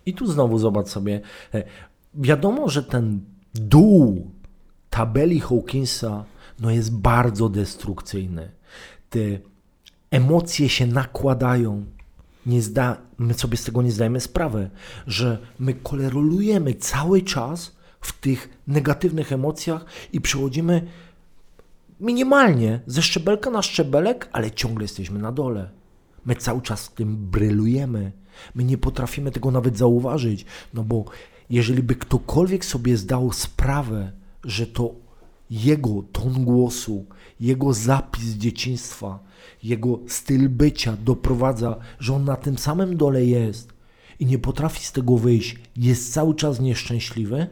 I 0.06 0.14
tu 0.14 0.28
znowu 0.28 0.58
zobacz 0.58 0.88
sobie, 0.88 1.22
e, 1.54 1.64
wiadomo, 2.14 2.70
że 2.70 2.84
ten 2.84 3.22
dół 3.54 4.32
tabeli 4.90 5.40
Hawkinsa 5.40 6.26
no 6.60 6.72
jest 6.72 6.98
bardzo 6.98 7.50
destrukcyjny. 7.50 8.52
Te 9.10 9.20
emocje 10.12 10.70
się 10.70 10.88
nakładają. 10.88 11.86
Nie 12.46 12.62
zda, 12.62 12.98
my 13.18 13.34
sobie 13.34 13.58
z 13.58 13.64
tego 13.64 13.82
nie 13.82 13.92
zdajemy 13.92 14.20
sprawy, 14.20 14.70
że 15.08 15.38
my 15.60 15.74
kolorujemy 15.74 16.74
cały 16.74 17.22
czas 17.22 17.76
w 18.02 18.20
tych 18.20 18.50
negatywnych 18.68 19.32
emocjach 19.32 19.86
i 20.14 20.22
przechodzimy 20.22 20.88
minimalnie 22.00 22.80
ze 22.88 23.02
szczebelka 23.02 23.50
na 23.50 23.62
szczebelek, 23.62 24.30
ale 24.32 24.52
ciągle 24.52 24.84
jesteśmy 24.84 25.20
na 25.20 25.32
dole. 25.32 25.70
My 26.26 26.36
cały 26.36 26.62
czas 26.62 26.86
w 26.86 26.94
tym 26.94 27.18
brylujemy. 27.18 28.12
My 28.56 28.64
nie 28.64 28.78
potrafimy 28.78 29.32
tego 29.32 29.52
nawet 29.52 29.78
zauważyć, 29.78 30.46
no 30.74 30.84
bo 30.84 31.06
jeżeli 31.50 31.84
by 31.84 31.96
ktokolwiek 31.96 32.66
sobie 32.66 32.98
zdał 32.98 33.32
sprawę, 33.32 34.12
że 34.44 34.68
to 34.68 34.96
jego 35.50 36.04
ton 36.12 36.46
głosu, 36.46 37.06
jego 37.40 37.74
zapis 37.74 38.34
dzieciństwa, 38.34 39.20
jego 39.64 40.00
styl 40.08 40.50
bycia 40.50 40.98
doprowadza, 41.04 41.78
że 42.00 42.16
on 42.16 42.26
na 42.26 42.36
tym 42.36 42.58
samym 42.58 42.98
dole 42.98 43.26
jest 43.26 43.74
i 44.20 44.26
nie 44.26 44.40
potrafi 44.40 44.86
z 44.86 44.92
tego 44.92 45.18
wyjść, 45.18 45.56
jest 45.76 46.14
cały 46.14 46.36
czas 46.36 46.60
nieszczęśliwy, 46.60 47.48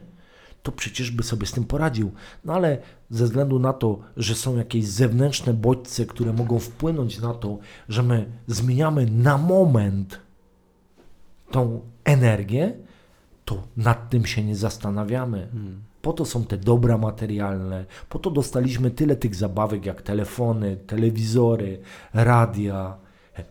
to 0.62 0.72
przecież 0.72 1.10
by 1.10 1.22
sobie 1.22 1.46
z 1.46 1.52
tym 1.52 1.64
poradził. 1.64 2.12
No 2.44 2.52
ale 2.52 2.78
ze 3.10 3.24
względu 3.24 3.58
na 3.58 3.72
to, 3.72 3.98
że 4.16 4.34
są 4.34 4.56
jakieś 4.56 4.86
zewnętrzne 4.86 5.54
bodźce, 5.54 6.06
które 6.06 6.32
mogą 6.32 6.58
wpłynąć 6.58 7.20
na 7.20 7.34
to, 7.34 7.58
że 7.88 8.02
my 8.02 8.26
zmieniamy 8.46 9.06
na 9.06 9.38
moment 9.38 10.20
tą 11.50 11.80
energię, 12.04 12.76
to 13.44 13.62
nad 13.76 14.10
tym 14.10 14.26
się 14.26 14.44
nie 14.44 14.56
zastanawiamy. 14.56 15.48
Po 16.04 16.12
to 16.12 16.24
są 16.24 16.44
te 16.44 16.58
dobra 16.58 16.98
materialne, 16.98 17.84
po 18.08 18.18
to 18.18 18.30
dostaliśmy 18.30 18.90
tyle 18.90 19.16
tych 19.16 19.34
zabawek 19.34 19.86
jak 19.86 20.02
telefony, 20.02 20.76
telewizory, 20.76 21.78
radia, 22.14 22.96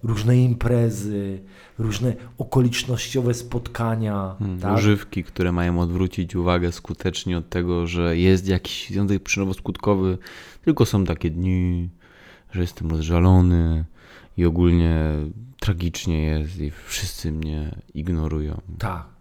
różne 0.04 0.38
imprezy, 0.38 1.39
różne 1.80 2.13
okolicznościowe 2.38 3.34
spotkania. 3.34 4.36
tak? 4.62 4.77
Używki, 4.77 5.23
które 5.23 5.51
mają 5.51 5.80
odwrócić 5.80 6.36
uwagę 6.36 6.71
skutecznie 6.71 7.38
od 7.38 7.49
tego, 7.49 7.88
że 7.88 8.17
jest 8.17 8.47
jakiś 8.47 8.89
związek 8.89 9.23
przyczynowo-skutkowy, 9.23 10.17
tylko 10.65 10.86
są 10.86 11.06
takie 11.06 11.30
dni, 11.30 11.89
że 12.51 12.62
jestem 12.62 12.89
rozżalony 12.89 13.86
i 14.38 14.45
ogólnie 14.45 14.99
tragicznie 15.60 16.25
jest 16.25 16.60
i 16.60 16.71
wszyscy 16.71 17.32
mnie 17.32 17.75
ignorują. 17.93 18.62
Tak. 18.80 19.12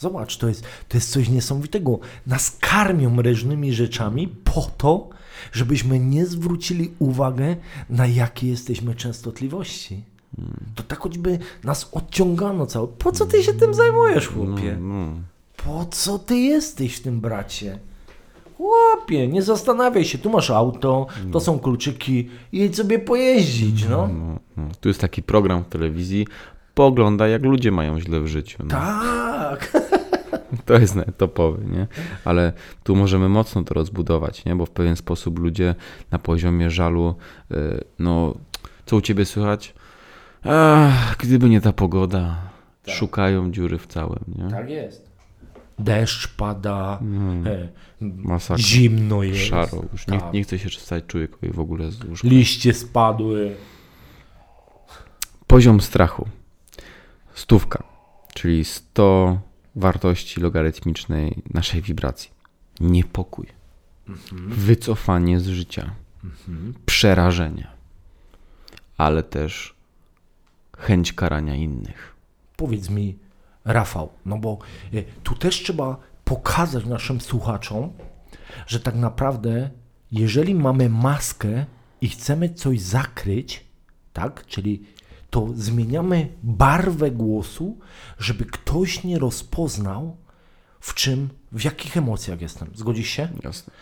Zobacz, 0.00 0.36
to 0.36 0.48
jest, 0.48 0.62
to 0.88 0.96
jest 0.96 1.10
coś 1.10 1.28
niesamowitego. 1.28 1.98
Nas 2.26 2.56
karmią 2.60 3.22
różnymi 3.22 3.72
rzeczami 3.72 4.28
po 4.28 4.70
to, 4.76 5.08
żebyśmy 5.52 5.98
nie 6.00 6.26
zwrócili 6.26 6.90
uwagę, 6.98 7.56
na 7.90 8.06
jakie 8.06 8.48
jesteśmy 8.48 8.94
częstotliwości. 8.94 10.04
To 10.74 10.82
tak 10.82 10.98
choćby 10.98 11.38
nas 11.64 11.88
odciągano 11.92 12.66
całe. 12.66 12.86
Po 12.88 13.12
co 13.12 13.26
ty 13.26 13.42
się 13.42 13.54
tym 13.54 13.74
zajmujesz, 13.74 14.28
chłopie? 14.28 14.76
No, 14.80 15.06
Po 15.56 15.86
co 15.90 16.18
ty 16.18 16.36
jesteś 16.36 16.96
w 16.96 17.02
tym 17.02 17.20
bracie? 17.20 17.78
Chłopie, 18.56 19.28
nie 19.28 19.42
zastanawiaj 19.42 20.04
się, 20.04 20.18
tu 20.18 20.30
masz 20.30 20.50
auto, 20.50 21.06
to 21.32 21.40
są 21.40 21.58
kluczyki, 21.58 22.28
jedź 22.52 22.76
sobie 22.76 22.98
pojeździć, 22.98 23.86
no. 23.88 24.08
Tu 24.80 24.88
jest 24.88 25.00
taki 25.00 25.22
program 25.22 25.64
w 25.64 25.68
telewizji, 25.68 26.26
pogląda 26.74 27.28
jak 27.28 27.42
ludzie 27.42 27.70
mają 27.72 28.00
źle 28.00 28.20
w 28.20 28.26
życiu. 28.26 28.58
No. 28.64 28.70
Tak. 28.70 29.72
To 30.66 30.74
jest 30.74 30.96
topowy, 31.16 31.64
nie? 31.64 31.86
Ale 32.24 32.52
tu 32.84 32.96
możemy 32.96 33.28
mocno 33.28 33.62
to 33.64 33.74
rozbudować, 33.74 34.44
nie? 34.44 34.56
Bo 34.56 34.66
w 34.66 34.70
pewien 34.70 34.96
sposób 34.96 35.38
ludzie 35.38 35.74
na 36.10 36.18
poziomie 36.18 36.70
żalu, 36.70 37.14
y, 37.52 37.84
no, 37.98 38.34
co 38.86 38.96
u 38.96 39.00
ciebie 39.00 39.24
słychać? 39.24 39.74
Ach, 40.44 41.16
gdyby 41.16 41.48
nie 41.48 41.60
ta 41.60 41.72
pogoda, 41.72 42.36
szukają 42.88 43.50
dziury 43.50 43.78
w 43.78 43.86
całym, 43.86 44.24
nie? 44.38 44.50
Tak 44.50 44.70
jest. 44.70 45.10
Deszcz 45.78 46.28
pada, 46.36 47.00
e, 47.46 47.68
Masakra. 48.00 48.62
zimno 48.64 49.22
jest. 49.22 49.40
Szaro. 49.40 49.82
Już 49.92 50.06
nie, 50.06 50.20
Tak. 50.20 50.32
nie 50.32 50.42
chce 50.42 50.58
się 50.58 50.68
wstać 50.68 51.04
człowiekowi 51.06 51.52
w 51.52 51.60
ogóle 51.60 51.90
z 51.90 52.04
łóżka. 52.04 52.28
Liście 52.28 52.74
spadły. 52.74 53.56
Poziom 55.46 55.80
strachu. 55.80 56.28
Stówka, 57.34 57.82
czyli 58.34 58.64
100 58.64 59.38
wartości 59.76 60.40
logarytmicznej 60.40 61.42
naszej 61.54 61.82
wibracji. 61.82 62.30
Niepokój. 62.80 63.46
Wycofanie 64.48 65.40
z 65.40 65.46
życia. 65.46 65.94
Przerażenie. 66.86 67.66
Ale 68.96 69.22
też 69.22 69.74
chęć 70.78 71.12
karania 71.12 71.54
innych. 71.54 72.14
Powiedz 72.56 72.90
mi, 72.90 73.18
Rafał, 73.64 74.12
no 74.26 74.38
bo 74.38 74.58
e, 74.94 75.02
tu 75.02 75.34
też 75.34 75.62
trzeba 75.62 75.96
pokazać 76.24 76.84
naszym 76.86 77.20
słuchaczom, 77.20 77.92
że 78.66 78.80
tak 78.80 78.94
naprawdę, 78.94 79.70
jeżeli 80.12 80.54
mamy 80.54 80.88
maskę 80.88 81.66
i 82.00 82.08
chcemy 82.08 82.54
coś 82.54 82.80
zakryć, 82.80 83.64
tak, 84.12 84.46
czyli 84.46 84.82
to 85.30 85.48
zmieniamy 85.54 86.28
barwę 86.42 87.10
głosu, 87.10 87.78
żeby 88.18 88.44
ktoś 88.44 89.04
nie 89.04 89.18
rozpoznał, 89.18 90.16
w 90.80 90.94
czym, 90.94 91.28
w 91.52 91.64
jakich 91.64 91.96
emocjach 91.96 92.40
jestem. 92.40 92.70
Zgodzisz 92.74 93.08
się? 93.08 93.28
Jasne. 93.44 93.72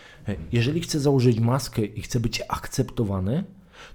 Jeżeli 0.52 0.80
chcę 0.80 1.00
założyć 1.00 1.40
maskę 1.40 1.84
i 1.84 2.02
chcę 2.02 2.20
być 2.20 2.42
akceptowany, 2.48 3.44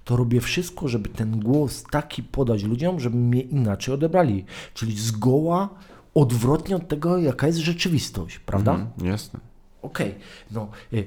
to 0.04 0.16
robię 0.16 0.40
wszystko, 0.40 0.88
żeby 0.88 1.08
ten 1.08 1.40
głos 1.40 1.84
taki 1.90 2.22
podać 2.22 2.62
ludziom, 2.62 3.00
żeby 3.00 3.16
mnie 3.16 3.40
inaczej 3.40 3.94
odebrali. 3.94 4.44
Czyli 4.74 4.98
zgoła 4.98 5.68
odwrotnie 6.14 6.76
od 6.76 6.88
tego, 6.88 7.18
jaka 7.18 7.46
jest 7.46 7.58
rzeczywistość, 7.58 8.38
prawda? 8.38 8.74
Mhm, 8.74 9.06
jasne. 9.10 9.40
Okej, 9.82 10.14
no 10.50 10.68
y, 10.92 11.06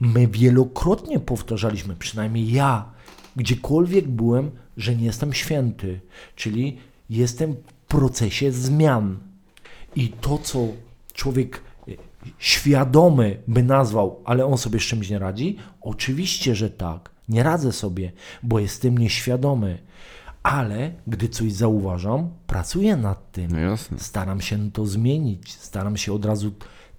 my 0.00 0.26
wielokrotnie 0.26 1.20
powtarzaliśmy, 1.20 1.96
przynajmniej 1.96 2.52
ja, 2.52 2.90
gdziekolwiek 3.36 4.08
byłem, 4.08 4.50
że 4.78 4.96
nie 4.96 5.04
jestem 5.04 5.32
święty, 5.32 6.00
czyli 6.36 6.78
jestem 7.10 7.54
w 7.54 7.72
procesie 7.88 8.52
zmian. 8.52 9.18
I 9.96 10.08
to, 10.08 10.38
co 10.38 10.66
człowiek 11.12 11.62
y, 11.88 11.96
świadomy 12.38 13.42
by 13.48 13.62
nazwał, 13.62 14.20
ale 14.24 14.46
on 14.46 14.58
sobie 14.58 14.80
z 14.80 14.82
czymś 14.82 15.10
nie 15.10 15.18
radzi, 15.18 15.56
oczywiście, 15.80 16.54
że 16.54 16.70
tak, 16.70 17.10
nie 17.28 17.42
radzę 17.42 17.72
sobie, 17.72 18.12
bo 18.42 18.58
jestem 18.58 18.98
nieświadomy. 18.98 19.78
Ale 20.42 20.92
gdy 21.06 21.28
coś 21.28 21.52
zauważam, 21.52 22.30
pracuję 22.46 22.96
nad 22.96 23.32
tym. 23.32 23.50
No. 23.50 23.98
Staram 23.98 24.40
się 24.40 24.70
to 24.70 24.86
zmienić, 24.86 25.52
staram 25.52 25.96
się 25.96 26.12
od 26.12 26.24
razu 26.24 26.52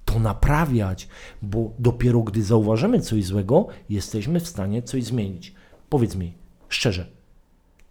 to 0.05 0.19
naprawiać, 0.19 1.07
bo 1.41 1.71
dopiero 1.79 2.19
gdy 2.19 2.43
zauważymy 2.43 2.99
coś 2.99 3.25
złego, 3.25 3.67
jesteśmy 3.89 4.39
w 4.39 4.47
stanie 4.47 4.81
coś 4.81 5.03
zmienić. 5.03 5.53
Powiedz 5.89 6.15
mi 6.15 6.33
szczerze, 6.69 7.18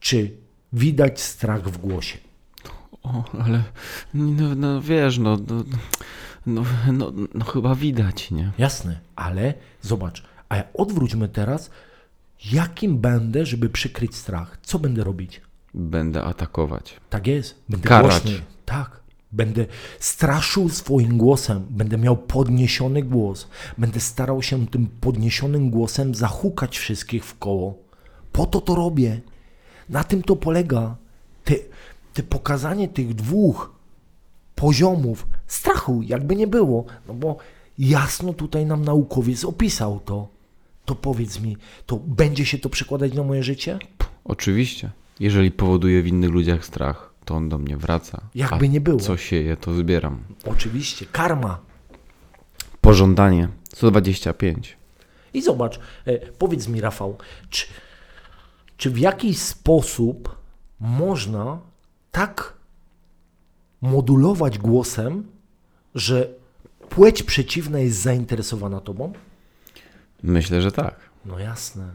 czy 0.00 0.36
widać 0.72 1.20
strach 1.20 1.68
w 1.68 1.78
głosie? 1.78 2.18
O, 3.02 3.24
ale 3.44 3.62
no, 4.14 4.54
no 4.54 4.82
wiesz, 4.82 5.18
no, 5.18 5.36
no, 5.36 5.64
no, 6.46 6.64
no, 6.92 7.12
no 7.34 7.44
chyba 7.44 7.74
widać, 7.74 8.30
nie? 8.30 8.52
Jasne, 8.58 9.00
ale 9.16 9.54
zobacz, 9.82 10.22
a 10.48 10.56
ja 10.56 10.64
odwróćmy 10.74 11.28
teraz, 11.28 11.70
jakim 12.52 12.98
będę, 12.98 13.46
żeby 13.46 13.68
przykryć 13.68 14.16
strach? 14.16 14.58
Co 14.62 14.78
będę 14.78 15.04
robić? 15.04 15.40
Będę 15.74 16.24
atakować. 16.24 16.96
Tak 17.10 17.26
jest, 17.26 17.62
będę 17.68 17.88
Karać. 17.88 18.22
głośny. 18.22 18.40
Tak. 18.64 19.00
Będę 19.32 19.66
straszył 19.98 20.68
swoim 20.68 21.18
głosem, 21.18 21.66
będę 21.70 21.98
miał 21.98 22.16
podniesiony 22.16 23.02
głos, 23.02 23.48
będę 23.78 24.00
starał 24.00 24.42
się 24.42 24.66
tym 24.66 24.86
podniesionym 24.86 25.70
głosem 25.70 26.14
zahukać 26.14 26.78
wszystkich 26.78 27.24
w 27.24 27.38
koło. 27.38 27.78
Po 28.32 28.46
to 28.46 28.60
to 28.60 28.74
robię. 28.74 29.20
Na 29.88 30.04
tym 30.04 30.22
to 30.22 30.36
polega. 30.36 30.96
Te, 31.44 31.54
te 32.14 32.22
pokazanie 32.22 32.88
tych 32.88 33.14
dwóch 33.14 33.72
poziomów 34.54 35.26
strachu, 35.46 36.02
jakby 36.02 36.36
nie 36.36 36.46
było. 36.46 36.84
No 37.08 37.14
bo 37.14 37.36
jasno 37.78 38.32
tutaj 38.32 38.66
nam 38.66 38.84
naukowiec 38.84 39.44
opisał 39.44 40.00
to. 40.00 40.28
To 40.84 40.94
powiedz 40.94 41.40
mi, 41.40 41.56
to 41.86 41.96
będzie 41.96 42.46
się 42.46 42.58
to 42.58 42.68
przekładać 42.68 43.12
na 43.12 43.22
moje 43.22 43.42
życie? 43.42 43.78
Oczywiście. 44.24 44.90
Jeżeli 45.20 45.50
powoduje 45.50 46.02
w 46.02 46.06
innych 46.06 46.30
ludziach 46.30 46.64
strach, 46.64 47.14
to 47.24 47.34
on 47.34 47.48
do 47.48 47.58
mnie 47.58 47.76
wraca. 47.76 48.20
Jakby 48.34 48.66
A 48.66 48.68
nie 48.68 48.80
było. 48.80 49.00
Co 49.00 49.16
sieje, 49.16 49.56
to 49.56 49.74
zbieram. 49.74 50.18
Oczywiście, 50.44 51.06
karma. 51.12 51.58
Pożądanie 52.80 53.48
125. 53.74 54.76
I 55.34 55.42
zobacz, 55.42 55.80
e, 56.06 56.18
powiedz 56.18 56.68
mi, 56.68 56.80
Rafał, 56.80 57.16
czy, 57.50 57.66
czy 58.78 58.90
w 58.90 58.98
jakiś 58.98 59.38
sposób 59.38 60.38
można 60.80 61.58
tak 62.10 62.54
modulować 63.80 64.58
głosem, 64.58 65.26
że 65.94 66.28
płeć 66.88 67.22
przeciwna 67.22 67.78
jest 67.78 67.98
zainteresowana 68.02 68.80
tobą? 68.80 69.12
Myślę, 70.22 70.62
że 70.62 70.72
tak. 70.72 70.94
No 71.24 71.38
jasne. 71.38 71.94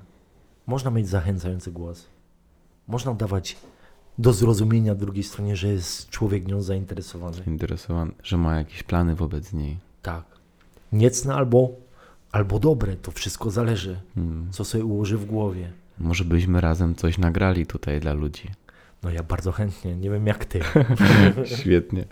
Można 0.67 0.91
mieć 0.91 1.09
zachęcający 1.09 1.71
głos. 1.71 2.05
Można 2.87 3.13
dawać 3.13 3.57
do 4.17 4.33
zrozumienia 4.33 4.95
drugiej 4.95 5.23
stronie, 5.23 5.55
że 5.55 5.67
jest 5.67 6.09
człowiek 6.09 6.47
nią 6.47 6.61
zainteresowany. 6.61 7.37
Interesowany, 7.47 8.11
że 8.23 8.37
ma 8.37 8.55
jakieś 8.55 8.83
plany 8.83 9.15
wobec 9.15 9.53
niej. 9.53 9.77
Tak. 10.01 10.23
Niecne 10.91 11.35
albo, 11.35 11.69
albo 12.31 12.59
dobre, 12.59 12.95
to 12.95 13.11
wszystko 13.11 13.51
zależy, 13.51 14.01
Hmm. 14.15 14.47
co 14.51 14.65
sobie 14.65 14.85
ułoży 14.85 15.17
w 15.17 15.25
głowie. 15.25 15.71
Może 15.99 16.25
byśmy 16.25 16.61
razem 16.61 16.95
coś 16.95 17.17
nagrali 17.17 17.65
tutaj 17.65 17.99
dla 17.99 18.13
ludzi. 18.13 18.49
No 19.03 19.09
ja 19.09 19.23
bardzo 19.23 19.51
chętnie, 19.51 19.95
nie 19.95 20.09
wiem 20.09 20.27
jak 20.27 20.45
ty. 20.45 20.59
Świetnie. 21.59 22.05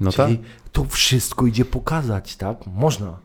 No. 0.00 0.12
Czyli 0.12 0.38
to 0.72 0.84
wszystko 0.84 1.46
idzie 1.46 1.64
pokazać, 1.64 2.36
tak? 2.36 2.66
Można. 2.66 3.18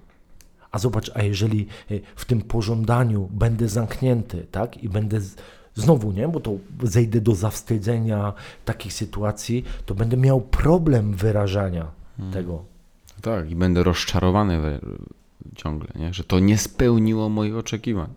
A 0.72 0.80
zobacz, 0.80 1.12
a 1.14 1.24
jeżeli 1.24 1.68
e, 1.92 2.00
w 2.16 2.26
tym 2.26 2.42
pożądaniu 2.42 3.30
będę 3.32 3.70
zamknięty, 3.70 4.46
tak? 4.52 4.84
I 4.84 4.90
będę 4.90 5.22
z, 5.22 5.36
znowu, 5.76 6.12
nie? 6.12 6.28
Bo 6.28 6.40
to 6.40 6.58
zejdę 6.84 7.22
do 7.22 7.36
zawstydzenia 7.36 8.34
takich 8.66 8.94
sytuacji, 8.94 9.64
to 9.86 9.96
będę 9.96 10.18
miał 10.18 10.42
problem 10.42 11.14
wyrażania 11.14 11.88
tego. 12.34 12.64
Tak, 13.22 13.52
i 13.52 13.56
będę 13.56 13.84
rozczarowany 13.84 14.80
ciągle, 15.56 15.88
nie? 15.96 16.14
że 16.14 16.24
to 16.24 16.40
nie 16.40 16.58
spełniło 16.58 17.30
moich 17.30 17.56
oczekiwań. 17.56 18.10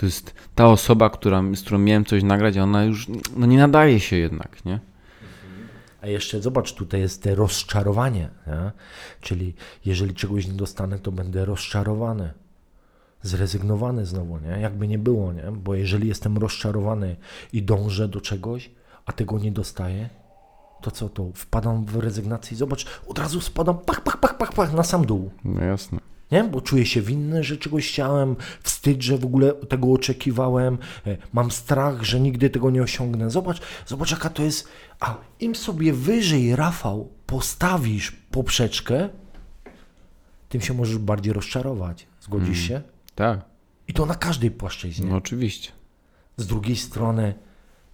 To 0.00 0.06
jest 0.06 0.34
ta 0.54 0.66
osoba, 0.66 1.10
która, 1.10 1.42
z 1.54 1.60
którą 1.60 1.78
miałem 1.78 2.04
coś 2.04 2.22
nagrać, 2.22 2.56
a 2.56 2.62
ona 2.62 2.84
już 2.84 3.06
no, 3.36 3.46
nie 3.46 3.58
nadaje 3.58 4.00
się 4.00 4.16
jednak, 4.16 4.64
nie? 4.64 4.80
A 6.02 6.06
jeszcze 6.06 6.42
zobacz, 6.42 6.74
tutaj 6.74 7.00
jest 7.00 7.22
te 7.22 7.34
rozczarowanie, 7.34 8.28
nie? 8.46 8.70
czyli 9.20 9.54
jeżeli 9.84 10.14
czegoś 10.14 10.46
nie 10.46 10.52
dostanę, 10.52 10.98
to 10.98 11.12
będę 11.12 11.44
rozczarowany, 11.44 12.32
zrezygnowany 13.22 14.06
znowu, 14.06 14.38
nie? 14.38 14.60
jakby 14.60 14.88
nie 14.88 14.98
było, 14.98 15.32
nie? 15.32 15.52
bo 15.52 15.74
jeżeli 15.74 16.08
jestem 16.08 16.38
rozczarowany 16.38 17.16
i 17.52 17.62
dążę 17.62 18.08
do 18.08 18.20
czegoś, 18.20 18.70
a 19.06 19.12
tego 19.12 19.38
nie 19.38 19.52
dostaję, 19.52 20.08
to 20.82 20.90
co 20.90 21.08
to? 21.08 21.26
Wpadam 21.34 21.84
w 21.84 21.96
rezygnację 21.96 22.54
i 22.54 22.58
zobacz, 22.58 22.86
od 23.06 23.18
razu 23.18 23.40
spadam 23.40 23.78
pach, 23.78 24.00
pach, 24.00 24.16
pach, 24.16 24.38
pach, 24.38 24.52
pach 24.52 24.72
na 24.72 24.82
sam 24.82 25.06
dół. 25.06 25.30
No 25.44 25.64
jasne. 25.64 26.10
Nie? 26.32 26.44
Bo 26.44 26.60
czuję 26.60 26.86
się 26.86 27.02
winny, 27.02 27.44
że 27.44 27.56
czegoś 27.56 27.88
chciałem, 27.88 28.36
wstyd, 28.62 29.02
że 29.02 29.18
w 29.18 29.24
ogóle 29.24 29.52
tego 29.52 29.92
oczekiwałem, 29.92 30.78
e, 31.06 31.16
mam 31.32 31.50
strach, 31.50 32.02
że 32.02 32.20
nigdy 32.20 32.50
tego 32.50 32.70
nie 32.70 32.82
osiągnę. 32.82 33.30
Zobacz, 33.30 33.60
zobacz 33.86 34.10
jaka 34.10 34.30
to 34.30 34.42
jest. 34.42 34.68
A 35.00 35.16
im 35.40 35.54
sobie 35.54 35.92
wyżej, 35.92 36.56
Rafał, 36.56 37.08
postawisz 37.26 38.12
poprzeczkę, 38.30 39.08
tym 40.48 40.60
się 40.60 40.74
możesz 40.74 40.98
bardziej 40.98 41.32
rozczarować. 41.32 42.06
Zgodzisz 42.20 42.58
się? 42.58 42.82
Tak, 43.14 43.40
I 43.88 43.92
to 43.92 44.06
na 44.06 44.14
każdej 44.14 44.50
płaszczyźnie. 44.50 45.06
no 45.06 45.16
oczywiście. 45.16 45.72
Z 46.36 46.46
drugiej 46.46 46.76
strony, 46.76 47.34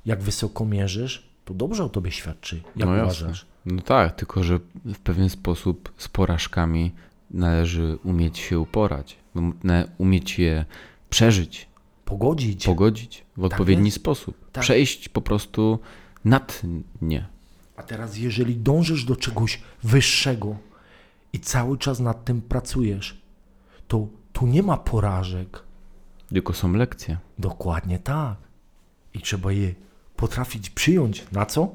jak 0.06 0.22
wysoko 0.22 0.64
mierzysz, 0.64 1.28
to 1.44 1.54
dobrze 1.54 1.84
o 1.84 1.88
tobie 1.88 2.10
świadczy. 2.10 2.62
Jak 2.76 2.88
no 2.88 2.94
uważasz? 2.94 3.46
No 3.66 3.82
tak, 3.82 4.16
tylko 4.16 4.44
że 4.44 4.58
w 4.84 4.98
pewien 4.98 5.30
sposób 5.30 5.92
z 5.96 6.08
porażkami 6.08 6.92
należy 7.30 7.98
umieć 8.04 8.38
się 8.38 8.60
uporać, 8.60 9.16
um- 9.34 9.58
umieć 9.98 10.38
je 10.38 10.64
przeżyć, 11.10 11.68
Pogodzić. 12.04 12.64
pogodzić 12.66 13.24
w 13.36 13.44
odpowiedni 13.44 13.86
jest. 13.86 13.96
sposób. 13.96 14.50
Tak. 14.52 14.62
Przejść 14.62 15.08
po 15.08 15.20
prostu 15.20 15.78
nad 16.24 16.62
nie. 17.02 17.26
A 17.76 17.82
teraz, 17.82 18.16
jeżeli 18.18 18.56
dążysz 18.56 19.04
do 19.04 19.16
czegoś 19.16 19.62
wyższego 19.82 20.56
i 21.32 21.40
cały 21.40 21.78
czas 21.78 22.00
nad 22.00 22.24
tym 22.24 22.42
pracujesz, 22.42 23.20
to 23.88 24.06
tu 24.32 24.46
nie 24.46 24.62
ma 24.62 24.76
porażek. 24.76 25.62
Tylko 26.28 26.52
są 26.52 26.72
lekcje. 26.72 27.18
Dokładnie 27.38 27.98
tak. 27.98 28.36
I 29.14 29.20
trzeba 29.20 29.52
je 29.52 29.74
potrafić 30.16 30.70
przyjąć. 30.70 31.24
Na 31.32 31.46
co? 31.46 31.74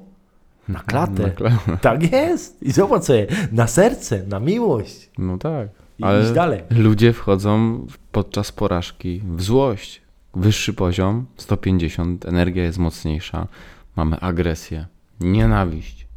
Na 0.69 0.80
klatę. 0.80 1.24
Na 1.24 1.30
kla- 1.30 1.78
Tak 1.82 2.12
jest. 2.12 2.63
I 2.63 2.71
zobacz 2.71 3.04
sobie, 3.04 3.28
na 3.52 3.67
serce, 3.67 4.24
na 4.28 4.39
miłość. 4.39 5.10
No 5.17 5.38
tak. 5.38 5.69
I 6.00 6.04
Ale 6.04 6.24
iść 6.24 6.32
dalej. 6.32 6.62
ludzie 6.69 7.13
wchodzą 7.13 7.86
podczas 8.12 8.52
porażki 8.52 9.21
w 9.36 9.41
złość. 9.41 10.02
Wyższy 10.36 10.74
poziom, 10.74 11.26
150, 11.38 12.26
energia 12.26 12.63
jest 12.63 12.78
mocniejsza. 12.78 13.47
Mamy 13.95 14.19
agresję, 14.19 14.86
nienawiść, 15.19 16.08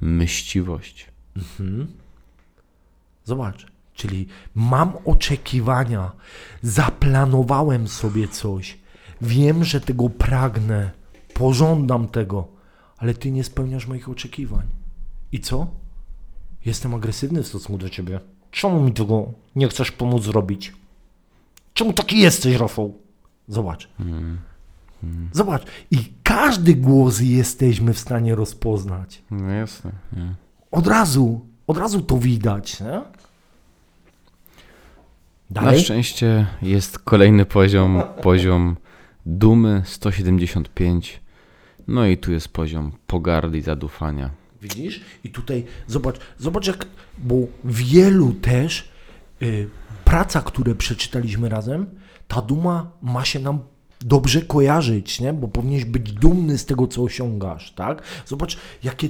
myśliwość. 0.00 1.06
Zobacz, 3.24 3.66
czyli 3.94 4.26
mam 4.54 4.92
oczekiwania, 5.04 6.12
zaplanowałem 6.62 7.88
sobie 7.88 8.28
coś, 8.28 8.78
wiem, 9.20 9.64
że 9.64 9.80
tego 9.80 10.08
pragnę, 10.08 10.90
pożądam 11.34 12.08
tego, 12.08 12.48
ale 12.98 13.14
ty 13.14 13.30
nie 13.30 13.44
spełniasz 13.44 13.86
moich 13.86 14.08
oczekiwań. 14.08 14.66
I 15.32 15.40
co? 15.40 15.66
Jestem 16.64 16.94
agresywny 16.94 17.42
w 17.42 17.46
stosunku 17.46 17.78
do 17.78 17.88
ciebie. 17.90 18.20
Czemu 18.50 18.80
mi 18.80 18.92
tego 18.92 19.32
nie 19.56 19.68
chcesz 19.68 19.90
pomóc 19.92 20.22
zrobić? 20.22 20.72
Czemu 21.74 21.92
taki 21.92 22.18
jesteś, 22.18 22.56
Rafał? 22.56 22.94
Zobacz. 23.48 23.88
Zobacz. 25.32 25.62
I 25.90 25.98
każdy 26.22 26.74
głos 26.74 27.20
jesteśmy 27.20 27.94
w 27.94 27.98
stanie 27.98 28.34
rozpoznać. 28.34 29.22
No 29.30 29.48
jasne. 29.48 29.92
Nie? 30.12 30.34
Od 30.70 30.86
razu, 30.86 31.40
od 31.66 31.78
razu 31.78 32.00
to 32.00 32.18
widać. 32.18 32.80
Nie? 32.80 32.86
Na 35.50 35.62
Dalej? 35.62 35.80
szczęście 35.80 36.46
jest 36.62 36.98
kolejny 36.98 37.44
poziom, 37.44 38.02
poziom 38.22 38.76
dumy 39.26 39.82
175. 39.84 41.20
No 41.88 42.06
i 42.06 42.16
tu 42.16 42.32
jest 42.32 42.48
poziom 42.48 42.92
pogardy 43.06 43.58
i 43.58 43.62
zadufania. 43.62 44.30
Widzisz? 44.62 45.00
I 45.24 45.30
tutaj 45.30 45.64
zobacz, 45.86 46.16
zobacz 46.38 46.66
jak, 46.66 46.86
bo 47.18 47.34
wielu 47.64 48.32
też 48.32 48.88
y, 49.42 49.68
praca, 50.04 50.42
które 50.42 50.74
przeczytaliśmy 50.74 51.48
razem, 51.48 51.86
ta 52.28 52.42
duma 52.42 52.90
ma 53.02 53.24
się 53.24 53.38
nam 53.38 53.58
dobrze 54.00 54.42
kojarzyć, 54.42 55.20
nie? 55.20 55.32
Bo 55.32 55.48
powinieneś 55.48 55.84
być 55.84 56.12
dumny 56.12 56.58
z 56.58 56.64
tego, 56.64 56.86
co 56.86 57.02
osiągasz, 57.02 57.72
tak? 57.72 58.02
Zobacz, 58.26 58.56
jakie, 58.82 59.08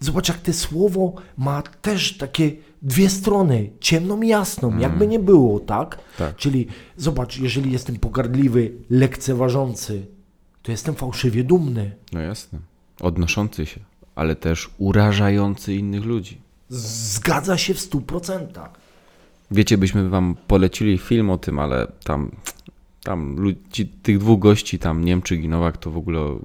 zobacz 0.00 0.28
jak 0.28 0.38
te 0.38 0.52
słowo 0.52 1.14
ma 1.36 1.62
też 1.62 2.16
takie 2.16 2.52
dwie 2.82 3.10
strony, 3.10 3.70
ciemną 3.80 4.22
i 4.22 4.28
jasną, 4.28 4.78
jakby 4.78 5.06
nie 5.06 5.18
było, 5.18 5.60
tak? 5.60 5.98
Tak. 6.18 6.36
Czyli 6.36 6.66
zobacz, 6.96 7.38
jeżeli 7.38 7.72
jestem 7.72 7.96
pogardliwy, 7.96 8.72
lekceważący, 8.90 10.06
to 10.66 10.72
jestem 10.72 10.94
fałszywie 10.94 11.44
dumny. 11.44 11.90
No 12.12 12.20
jasne. 12.20 12.58
Odnoszący 13.00 13.66
się, 13.66 13.80
ale 14.14 14.36
też 14.36 14.70
urażający 14.78 15.74
innych 15.74 16.04
ludzi. 16.04 16.40
Zgadza 16.68 17.58
się 17.58 17.74
w 17.74 17.80
stu 17.80 18.00
procentach. 18.00 18.70
Wiecie, 19.50 19.78
byśmy 19.78 20.08
wam 20.08 20.36
polecili 20.46 20.98
film 20.98 21.30
o 21.30 21.38
tym, 21.38 21.58
ale 21.58 21.86
tam 22.04 22.30
Tam 23.02 23.36
lu- 23.36 23.52
ci, 23.72 23.86
tych 23.86 24.18
dwóch 24.18 24.38
gości, 24.38 24.78
tam 24.78 25.04
Niemczyk 25.04 25.44
i 25.44 25.48
Nowak, 25.48 25.76
to 25.76 25.90
w 25.90 25.96
ogóle 25.96 26.20
mm, 26.20 26.42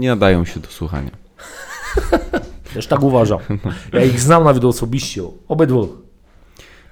nie 0.00 0.08
nadają 0.08 0.44
się 0.44 0.60
do 0.60 0.68
słuchania. 0.68 1.10
Też 2.74 2.86
tak 2.86 3.02
uważam. 3.02 3.38
Ja 3.92 4.04
ich 4.04 4.20
znam 4.20 4.44
nawet 4.44 4.64
osobiście. 4.64 5.22
Obydwu. 5.48 5.96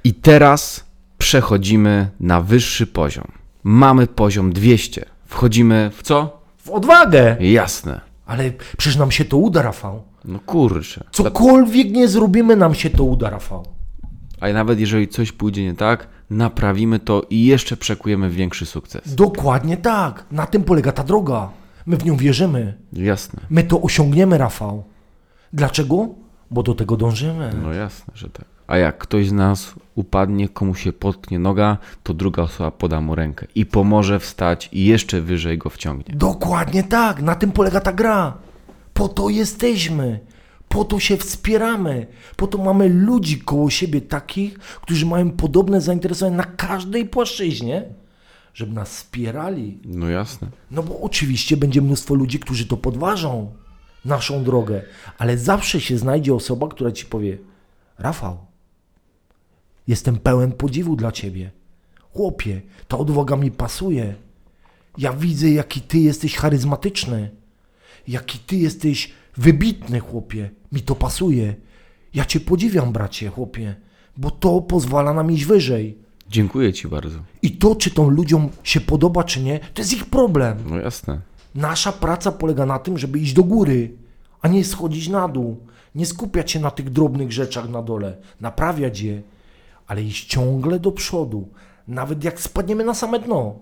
I 0.04 0.14
teraz 0.14 0.84
przechodzimy 1.18 2.10
na 2.20 2.40
wyższy 2.40 2.86
poziom. 2.86 3.24
Mamy 3.64 4.06
poziom 4.06 4.52
200. 4.52 5.04
Wchodzimy 5.32 5.90
w 5.96 6.02
co? 6.02 6.42
W 6.56 6.70
odwagę. 6.70 7.36
Jasne. 7.40 8.00
Ale 8.26 8.52
przecież 8.76 8.96
nam 8.96 9.10
się 9.10 9.24
to 9.24 9.36
uda, 9.36 9.62
Rafał. 9.62 10.02
No 10.24 10.38
kurczę. 10.38 11.04
Cokolwiek 11.12 11.90
nie 11.90 12.08
zrobimy, 12.08 12.56
nam 12.56 12.74
się 12.74 12.90
to 12.90 13.04
uda, 13.04 13.30
Rafał. 13.30 13.66
A 14.40 14.48
nawet 14.48 14.80
jeżeli 14.80 15.08
coś 15.08 15.32
pójdzie 15.32 15.64
nie 15.64 15.74
tak, 15.74 16.08
naprawimy 16.30 16.98
to 16.98 17.22
i 17.30 17.44
jeszcze 17.44 17.76
przekujemy 17.76 18.30
w 18.30 18.34
większy 18.34 18.66
sukces. 18.66 19.14
Dokładnie 19.14 19.76
tak. 19.76 20.24
Na 20.30 20.46
tym 20.46 20.64
polega 20.64 20.92
ta 20.92 21.04
droga. 21.04 21.50
My 21.86 21.96
w 21.96 22.04
nią 22.04 22.16
wierzymy. 22.16 22.74
Jasne. 22.92 23.40
My 23.50 23.62
to 23.62 23.82
osiągniemy, 23.82 24.38
Rafał. 24.38 24.84
Dlaczego? 25.52 26.08
Bo 26.50 26.62
do 26.62 26.74
tego 26.74 26.96
dążymy. 26.96 27.52
No 27.62 27.72
jasne, 27.72 28.12
że 28.16 28.30
tak. 28.30 28.44
A 28.66 28.76
jak 28.76 28.98
ktoś 28.98 29.28
z 29.28 29.32
nas 29.32 29.74
upadnie, 29.94 30.48
komu 30.48 30.74
się 30.74 30.92
potknie 30.92 31.38
noga, 31.38 31.78
to 32.02 32.14
druga 32.14 32.42
osoba 32.42 32.70
poda 32.70 33.00
mu 33.00 33.14
rękę 33.14 33.46
i 33.54 33.66
pomoże 33.66 34.20
wstać 34.20 34.68
i 34.72 34.84
jeszcze 34.84 35.20
wyżej 35.20 35.58
go 35.58 35.70
wciągnie. 35.70 36.14
Dokładnie 36.16 36.82
tak. 36.82 37.22
Na 37.22 37.34
tym 37.34 37.52
polega 37.52 37.80
ta 37.80 37.92
gra. 37.92 38.38
Po 38.94 39.08
to 39.08 39.28
jesteśmy. 39.28 40.20
Po 40.68 40.84
to 40.84 41.00
się 41.00 41.16
wspieramy. 41.16 42.06
Po 42.36 42.46
to 42.46 42.58
mamy 42.58 42.88
ludzi 42.88 43.40
koło 43.40 43.70
siebie 43.70 44.00
takich, 44.00 44.58
którzy 44.58 45.06
mają 45.06 45.30
podobne 45.30 45.80
zainteresowania 45.80 46.36
na 46.36 46.44
każdej 46.44 47.06
płaszczyźnie, 47.06 47.84
żeby 48.54 48.72
nas 48.72 48.88
wspierali. 48.88 49.78
No 49.84 50.08
jasne. 50.08 50.48
No 50.70 50.82
bo 50.82 51.00
oczywiście 51.00 51.56
będzie 51.56 51.82
mnóstwo 51.82 52.14
ludzi, 52.14 52.38
którzy 52.38 52.66
to 52.66 52.76
podważą, 52.76 53.52
naszą 54.04 54.44
drogę, 54.44 54.82
ale 55.18 55.38
zawsze 55.38 55.80
się 55.80 55.98
znajdzie 55.98 56.34
osoba, 56.34 56.68
która 56.68 56.92
ci 56.92 57.06
powie: 57.06 57.38
Rafał, 57.98 58.38
jestem 59.88 60.16
pełen 60.18 60.52
podziwu 60.52 60.96
dla 60.96 61.12
ciebie. 61.12 61.50
Chłopie, 62.12 62.62
ta 62.88 62.98
odwaga 62.98 63.36
mi 63.36 63.50
pasuje. 63.50 64.14
Ja 64.98 65.12
widzę, 65.12 65.50
jaki 65.50 65.80
ty 65.80 65.98
jesteś 65.98 66.36
charyzmatyczny, 66.36 67.30
jaki 68.08 68.38
ty 68.38 68.56
jesteś 68.56 69.12
wybitny, 69.36 70.00
chłopie. 70.00 70.50
Mi 70.72 70.80
to 70.80 70.94
pasuje. 70.94 71.54
Ja 72.14 72.24
cię 72.24 72.40
podziwiam, 72.40 72.92
bracie, 72.92 73.28
chłopie, 73.28 73.74
bo 74.16 74.30
to 74.30 74.60
pozwala 74.60 75.14
nam 75.14 75.32
iść 75.32 75.44
wyżej. 75.44 75.98
Dziękuję 76.30 76.72
ci 76.72 76.88
bardzo. 76.88 77.18
I 77.42 77.50
to, 77.50 77.74
czy 77.74 77.90
to 77.90 78.08
ludziom 78.08 78.48
się 78.62 78.80
podoba, 78.80 79.24
czy 79.24 79.40
nie, 79.42 79.60
to 79.74 79.82
jest 79.82 79.92
ich 79.92 80.06
problem. 80.06 80.58
No 80.70 80.78
jasne. 80.78 81.20
Nasza 81.54 81.92
praca 81.92 82.32
polega 82.32 82.66
na 82.66 82.78
tym, 82.78 82.98
żeby 82.98 83.18
iść 83.18 83.32
do 83.32 83.44
góry, 83.44 83.92
a 84.42 84.48
nie 84.48 84.64
schodzić 84.64 85.08
na 85.08 85.28
dół. 85.28 85.66
Nie 85.94 86.06
skupiać 86.06 86.50
się 86.50 86.60
na 86.60 86.70
tych 86.70 86.90
drobnych 86.90 87.32
rzeczach 87.32 87.68
na 87.68 87.82
dole, 87.82 88.16
naprawiać 88.40 89.00
je, 89.00 89.22
ale 89.92 90.02
iść 90.02 90.26
ciągle 90.26 90.80
do 90.80 90.92
przodu, 90.92 91.48
nawet 91.88 92.24
jak 92.24 92.40
spadniemy 92.40 92.84
na 92.84 92.94
same 92.94 93.18
dno. 93.18 93.54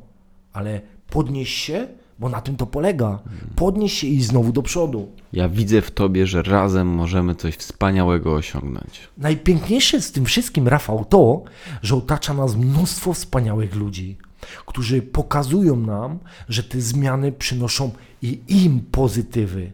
Ale 0.52 0.80
podnieść 1.08 1.58
się, 1.58 1.88
bo 2.18 2.28
na 2.28 2.40
tym 2.40 2.56
to 2.56 2.66
polega. 2.66 3.18
Podnieść 3.56 3.98
się 3.98 4.06
i 4.06 4.22
znowu 4.22 4.52
do 4.52 4.62
przodu. 4.62 5.08
Ja 5.32 5.48
widzę 5.48 5.82
w 5.82 5.90
tobie, 5.90 6.26
że 6.26 6.42
razem 6.42 6.88
możemy 6.88 7.34
coś 7.34 7.54
wspaniałego 7.54 8.34
osiągnąć. 8.34 9.08
Najpiękniejsze 9.18 10.00
z 10.00 10.12
tym 10.12 10.24
wszystkim, 10.24 10.68
Rafał, 10.68 11.04
to, 11.04 11.42
że 11.82 11.96
otacza 11.96 12.34
nas 12.34 12.56
mnóstwo 12.56 13.12
wspaniałych 13.12 13.74
ludzi, 13.74 14.18
którzy 14.66 15.02
pokazują 15.02 15.76
nam, 15.76 16.18
że 16.48 16.62
te 16.62 16.80
zmiany 16.80 17.32
przynoszą 17.32 17.90
i 18.22 18.40
im 18.48 18.80
pozytywy. 18.80 19.72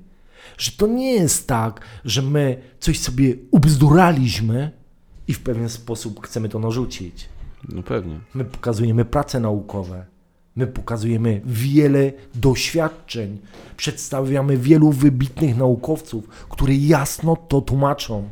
Że 0.58 0.70
to 0.72 0.86
nie 0.86 1.12
jest 1.12 1.48
tak, 1.48 1.80
że 2.04 2.22
my 2.22 2.62
coś 2.80 2.98
sobie 2.98 3.34
ubzduraliśmy 3.50 4.75
i 5.28 5.34
w 5.34 5.40
pewien 5.40 5.68
sposób 5.68 6.26
chcemy 6.26 6.48
to 6.48 6.58
narzucić. 6.58 7.28
No 7.68 7.82
pewnie. 7.82 8.20
My 8.34 8.44
pokazujemy 8.44 9.04
prace 9.04 9.40
naukowe. 9.40 10.06
My 10.56 10.66
pokazujemy 10.66 11.40
wiele 11.44 12.12
doświadczeń. 12.34 13.38
Przedstawiamy 13.76 14.56
wielu 14.56 14.92
wybitnych 14.92 15.56
naukowców, 15.56 16.28
którzy 16.48 16.74
jasno 16.74 17.36
to 17.36 17.60
tłumaczą. 17.60 18.28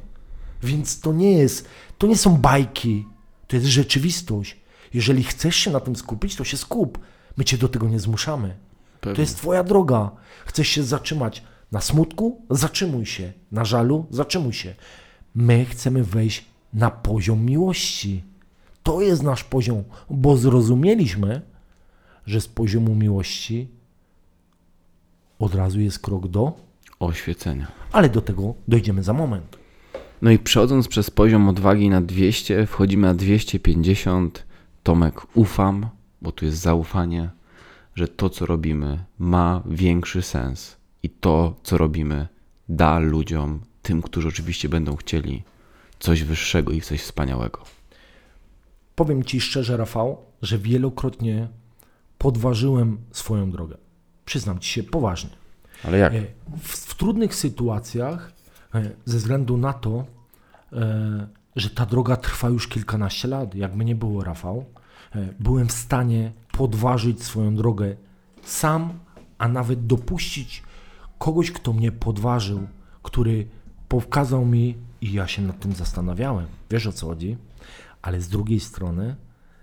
Więc 0.62 1.00
to 1.00 1.12
nie 1.12 1.32
jest, 1.32 1.68
to 1.98 2.06
nie 2.06 2.16
są 2.16 2.36
bajki, 2.36 3.06
to 3.46 3.56
jest 3.56 3.66
rzeczywistość. 3.66 4.60
Jeżeli 4.94 5.24
chcesz 5.24 5.56
się 5.56 5.70
na 5.70 5.80
tym 5.80 5.96
skupić, 5.96 6.36
to 6.36 6.44
się 6.44 6.56
skup. 6.56 6.98
My 7.36 7.44
cię 7.44 7.58
do 7.58 7.68
tego 7.68 7.88
nie 7.88 8.00
zmuszamy. 8.00 8.56
Pewnie. 9.00 9.16
To 9.16 9.22
jest 9.22 9.36
twoja 9.36 9.64
droga. 9.64 10.10
Chcesz 10.46 10.68
się 10.68 10.82
zatrzymać 10.82 11.42
na 11.72 11.80
smutku? 11.80 12.42
Zatrzymuj 12.50 13.06
się. 13.06 13.32
Na 13.52 13.64
żalu? 13.64 14.06
Zatrzymuj 14.10 14.52
się. 14.52 14.74
My 15.34 15.64
chcemy 15.64 16.04
wejść 16.04 16.44
na 16.74 16.90
poziom 16.90 17.44
miłości. 17.44 18.22
To 18.82 19.00
jest 19.00 19.22
nasz 19.22 19.44
poziom, 19.44 19.84
bo 20.10 20.36
zrozumieliśmy, 20.36 21.40
że 22.26 22.40
z 22.40 22.48
poziomu 22.48 22.94
miłości 22.94 23.68
od 25.38 25.54
razu 25.54 25.80
jest 25.80 25.98
krok 25.98 26.28
do, 26.28 26.52
Oświecenia. 27.00 27.66
ale 27.92 28.08
do 28.08 28.20
tego 28.20 28.54
dojdziemy 28.68 29.02
za 29.02 29.12
moment. 29.12 29.58
No 30.22 30.30
i 30.30 30.38
przechodząc 30.38 30.88
przez 30.88 31.10
poziom 31.10 31.48
odwagi 31.48 31.88
na 31.88 32.00
200, 32.00 32.66
wchodzimy 32.66 33.06
na 33.06 33.14
250. 33.14 34.46
Tomek, 34.82 35.20
ufam, 35.34 35.86
bo 36.22 36.32
tu 36.32 36.44
jest 36.44 36.58
zaufanie, 36.58 37.30
że 37.94 38.08
to, 38.08 38.30
co 38.30 38.46
robimy, 38.46 39.04
ma 39.18 39.62
większy 39.66 40.22
sens 40.22 40.76
i 41.02 41.10
to, 41.10 41.54
co 41.62 41.78
robimy, 41.78 42.28
da 42.68 42.98
ludziom, 42.98 43.60
tym, 43.82 44.02
którzy 44.02 44.28
oczywiście 44.28 44.68
będą 44.68 44.96
chcieli, 44.96 45.42
coś 45.98 46.22
wyższego 46.22 46.72
i 46.72 46.80
coś 46.80 47.02
wspaniałego. 47.02 47.62
Powiem 48.94 49.24
Ci 49.24 49.40
szczerze, 49.40 49.76
Rafał, 49.76 50.16
że 50.42 50.58
wielokrotnie 50.58 51.48
podważyłem 52.18 52.98
swoją 53.10 53.50
drogę. 53.50 53.76
Przyznam 54.24 54.58
Ci 54.58 54.70
się 54.70 54.82
poważnie. 54.82 55.30
Ale 55.84 55.98
jak? 55.98 56.14
E, 56.14 56.22
W, 56.62 56.68
w 56.68 56.94
trudnych 56.94 57.34
sytuacjach, 57.34 58.32
e, 58.74 58.90
ze 59.04 59.18
względu 59.18 59.56
na 59.56 59.72
to, 59.72 60.04
e, 60.72 61.26
że 61.56 61.70
ta 61.70 61.86
droga 61.86 62.16
trwa 62.16 62.48
już 62.48 62.68
kilkanaście 62.68 63.28
lat, 63.28 63.54
jakby 63.54 63.84
nie 63.84 63.94
było, 63.94 64.24
Rafał, 64.24 64.64
byłem 65.40 65.68
w 65.68 65.72
stanie 65.72 66.32
podważyć 66.52 67.22
swoją 67.22 67.54
drogę 67.54 67.96
sam, 68.42 68.98
a 69.38 69.48
nawet 69.48 69.86
dopuścić 69.86 70.62
kogoś, 71.18 71.50
kto 71.50 71.72
mnie 71.72 71.92
podważył, 71.92 72.66
który 73.02 73.46
pokazał 73.88 74.46
mi 74.46 74.76
i 75.04 75.12
ja 75.12 75.26
się 75.26 75.42
nad 75.42 75.60
tym 75.60 75.72
zastanawiałem. 75.72 76.46
Wiesz 76.70 76.86
o 76.86 76.92
co 76.92 77.06
chodzi? 77.06 77.36
Ale 78.02 78.20
z 78.20 78.28
drugiej 78.28 78.60
strony 78.60 79.16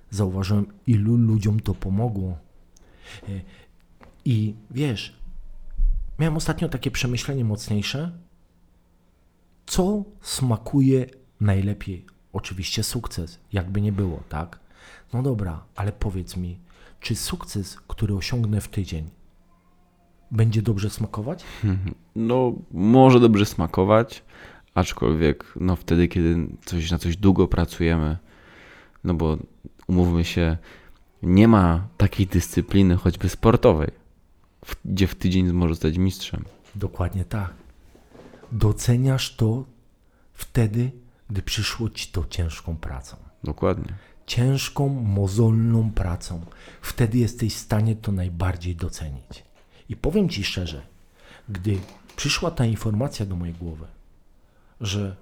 zauważyłem, 0.09 0.65
ilu 0.87 1.15
ludziom 1.15 1.59
to 1.59 1.73
pomogło. 1.73 2.37
E, 3.29 3.41
I 4.25 4.55
wiesz, 4.71 5.21
Miałem 6.21 6.37
ostatnio 6.37 6.69
takie 6.69 6.91
przemyślenie 6.91 7.45
mocniejsze. 7.45 8.11
Co 9.65 10.03
smakuje 10.21 11.05
najlepiej? 11.39 12.05
Oczywiście 12.33 12.83
sukces, 12.83 13.39
jakby 13.53 13.81
nie 13.81 13.91
było, 13.91 14.23
tak? 14.29 14.59
No 15.13 15.23
dobra, 15.23 15.63
ale 15.75 15.91
powiedz 15.91 16.37
mi, 16.37 16.59
czy 16.99 17.15
sukces, 17.15 17.77
który 17.87 18.15
osiągnę 18.15 18.61
w 18.61 18.67
tydzień, 18.67 19.09
będzie 20.31 20.61
dobrze 20.61 20.89
smakować? 20.89 21.43
No, 22.15 22.53
może 22.71 23.19
dobrze 23.19 23.45
smakować, 23.45 24.23
aczkolwiek 24.73 25.53
no 25.55 25.75
wtedy, 25.75 26.07
kiedy 26.07 26.47
coś 26.65 26.91
na 26.91 26.97
coś 26.97 27.17
długo 27.17 27.47
pracujemy, 27.47 28.17
no 29.03 29.13
bo 29.13 29.37
umówmy 29.87 30.25
się, 30.25 30.57
nie 31.23 31.47
ma 31.47 31.87
takiej 31.97 32.27
dyscypliny 32.27 32.95
choćby 32.95 33.29
sportowej, 33.29 33.91
gdzie 34.85 35.07
w 35.07 35.15
tydzień 35.15 35.51
może 35.51 35.73
zostać 35.73 35.97
mistrzem. 35.97 36.45
Dokładnie 36.75 37.25
tak. 37.25 37.53
Doceniasz 38.51 39.35
to 39.35 39.63
wtedy, 40.33 40.91
gdy 41.29 41.41
przyszło 41.41 41.89
ci 41.89 42.07
to 42.07 42.25
ciężką 42.29 42.75
pracą. 42.75 43.17
Dokładnie. 43.43 43.93
ciężką, 44.27 44.89
mozolną 44.89 45.91
pracą. 45.91 46.45
Wtedy 46.81 47.17
jesteś 47.17 47.55
w 47.55 47.59
stanie 47.59 47.95
to 47.95 48.11
najbardziej 48.11 48.75
docenić. 48.75 49.43
I 49.89 49.95
powiem 49.95 50.29
Ci 50.29 50.43
szczerze, 50.43 50.81
gdy 51.49 51.77
przyszła 52.15 52.51
ta 52.51 52.65
informacja 52.65 53.25
do 53.25 53.35
mojej 53.35 53.55
głowy, 53.55 53.85
że 54.81 55.15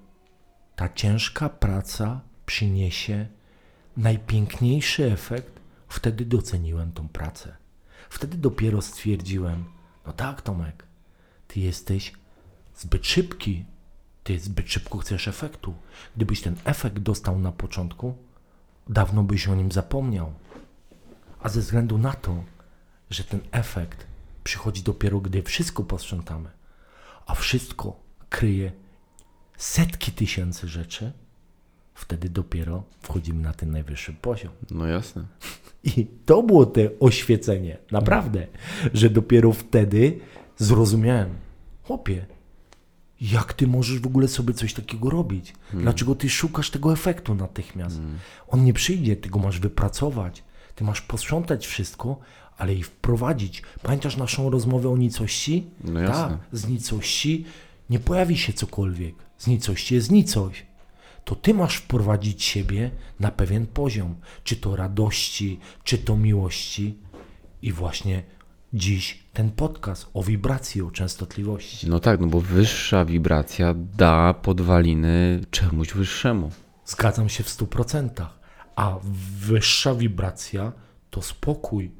ta 0.75 0.89
ciężka 0.89 1.49
praca 1.49 2.21
przyniesie 2.45 3.27
najpiękniejszy 3.97 5.11
efekt, 5.11 5.59
wtedy 5.87 6.25
doceniłem 6.25 6.91
tą 6.91 7.09
pracę. 7.09 7.55
Wtedy 8.09 8.37
dopiero 8.37 8.81
stwierdziłem, 8.81 9.65
no 10.05 10.13
tak 10.13 10.41
Tomek, 10.41 10.85
Ty 11.47 11.59
jesteś 11.59 12.13
zbyt 12.75 13.05
szybki, 13.05 13.65
Ty 14.23 14.39
zbyt 14.39 14.71
szybko 14.71 14.97
chcesz 14.97 15.27
efektu. 15.27 15.73
Gdybyś 16.15 16.41
ten 16.41 16.55
efekt 16.63 16.99
dostał 16.99 17.39
na 17.39 17.51
początku, 17.51 18.17
dawno 18.89 19.23
byś 19.23 19.47
o 19.47 19.55
nim 19.55 19.71
zapomniał. 19.71 20.33
A 21.39 21.49
ze 21.49 21.61
względu 21.61 21.97
na 21.97 22.13
to, 22.13 22.43
że 23.09 23.23
ten 23.23 23.39
efekt 23.51 24.07
przychodzi 24.43 24.83
dopiero, 24.83 25.19
gdy 25.19 25.43
wszystko 25.43 25.83
posprzątamy, 25.83 26.49
a 27.25 27.35
wszystko 27.35 27.99
kryje 28.29 28.71
setki 29.59 30.11
tysięcy 30.11 30.67
rzeczy, 30.67 31.11
wtedy 31.93 32.29
dopiero 32.29 32.83
wchodzimy 33.01 33.41
na 33.43 33.53
ten 33.53 33.71
najwyższy 33.71 34.13
poziom. 34.13 34.51
No 34.71 34.85
jasne. 34.87 35.25
I 35.83 36.07
to 36.25 36.43
było 36.43 36.65
te 36.65 36.89
oświecenie, 36.99 37.77
naprawdę, 37.91 38.47
że 38.93 39.09
dopiero 39.09 39.53
wtedy 39.53 40.19
zrozumiałem, 40.57 41.29
chłopie, 41.83 42.25
jak 43.21 43.53
ty 43.53 43.67
możesz 43.67 43.99
w 43.99 44.07
ogóle 44.07 44.27
sobie 44.27 44.53
coś 44.53 44.73
takiego 44.73 45.09
robić? 45.09 45.53
Dlaczego 45.73 46.15
ty 46.15 46.29
szukasz 46.29 46.69
tego 46.69 46.93
efektu 46.93 47.35
natychmiast? 47.35 47.99
On 48.47 48.63
nie 48.63 48.73
przyjdzie, 48.73 49.15
ty 49.15 49.29
go 49.29 49.39
masz 49.39 49.59
wypracować, 49.59 50.43
ty 50.75 50.83
masz 50.83 51.01
posprzątać 51.01 51.67
wszystko, 51.67 52.19
ale 52.57 52.73
i 52.75 52.83
wprowadzić. 52.83 53.63
Pamiętasz 53.83 54.17
naszą 54.17 54.49
rozmowę 54.49 54.89
o 54.89 54.97
nicości? 54.97 55.65
No 55.83 55.99
jasne. 55.99 56.37
Tak, 56.37 56.59
z 56.59 56.67
nicości 56.67 57.45
nie 57.89 57.99
pojawi 57.99 58.37
się 58.37 58.53
cokolwiek. 58.53 59.15
Z 59.39 59.47
nicości 59.47 59.95
jest 59.95 60.11
nicość 60.11 60.65
to 61.29 61.35
ty 61.35 61.53
masz 61.53 61.75
wprowadzić 61.75 62.43
siebie 62.43 62.91
na 63.19 63.31
pewien 63.31 63.67
poziom, 63.67 64.15
czy 64.43 64.55
to 64.55 64.75
radości, 64.75 65.59
czy 65.83 65.97
to 65.97 66.17
miłości. 66.17 66.97
I 67.61 67.71
właśnie 67.71 68.23
dziś 68.73 69.23
ten 69.33 69.51
podcast 69.51 70.07
o 70.13 70.23
wibracji, 70.23 70.81
o 70.81 70.91
częstotliwości. 70.91 71.89
No 71.89 71.99
tak, 71.99 72.19
no 72.19 72.27
bo 72.27 72.41
wyższa 72.41 73.05
wibracja 73.05 73.73
da 73.97 74.33
podwaliny 74.33 75.41
czemuś 75.51 75.93
wyższemu. 75.93 76.51
Zgadzam 76.85 77.29
się 77.29 77.43
w 77.43 77.47
100%. 77.47 78.25
A 78.75 78.99
wyższa 79.39 79.95
wibracja 79.95 80.71
to 81.09 81.21
spokój, 81.21 81.91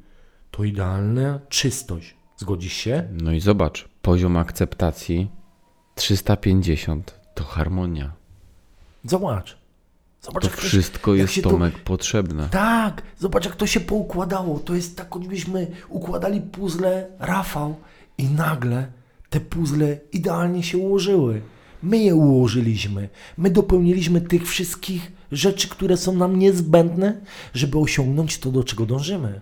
to 0.50 0.64
idealna 0.64 1.40
czystość. 1.48 2.16
Zgodzisz 2.36 2.72
się? 2.72 3.08
No 3.10 3.32
i 3.32 3.40
zobacz, 3.40 3.88
poziom 4.02 4.36
akceptacji 4.36 5.30
350 5.94 7.19
to 7.34 7.44
harmonia. 7.44 8.12
Zobacz. 9.04 9.56
Zobacz, 10.22 10.42
To 10.42 10.50
wszystko 10.50 11.14
jest 11.14 11.32
się 11.32 11.42
to- 11.42 11.50
Tomek 11.50 11.78
potrzebne. 11.78 12.48
Tak, 12.48 13.02
zobacz 13.18 13.44
jak 13.44 13.56
to 13.56 13.66
się 13.66 13.80
poukładało. 13.80 14.58
To 14.58 14.74
jest 14.74 14.96
tak, 14.96 15.08
jakbyśmy 15.14 15.66
układali 15.88 16.40
puzzle 16.40 17.06
Rafał 17.18 17.76
i 18.18 18.24
nagle 18.24 18.86
te 19.30 19.40
puzzle 19.40 19.98
idealnie 20.12 20.62
się 20.62 20.78
ułożyły. 20.78 21.42
My 21.82 21.98
je 21.98 22.14
ułożyliśmy. 22.14 23.08
My 23.38 23.50
dopełniliśmy 23.50 24.20
tych 24.20 24.48
wszystkich 24.48 25.12
rzeczy, 25.32 25.68
które 25.68 25.96
są 25.96 26.16
nam 26.16 26.38
niezbędne, 26.38 27.20
żeby 27.54 27.78
osiągnąć 27.78 28.38
to, 28.38 28.50
do 28.50 28.64
czego 28.64 28.86
dążymy. 28.86 29.40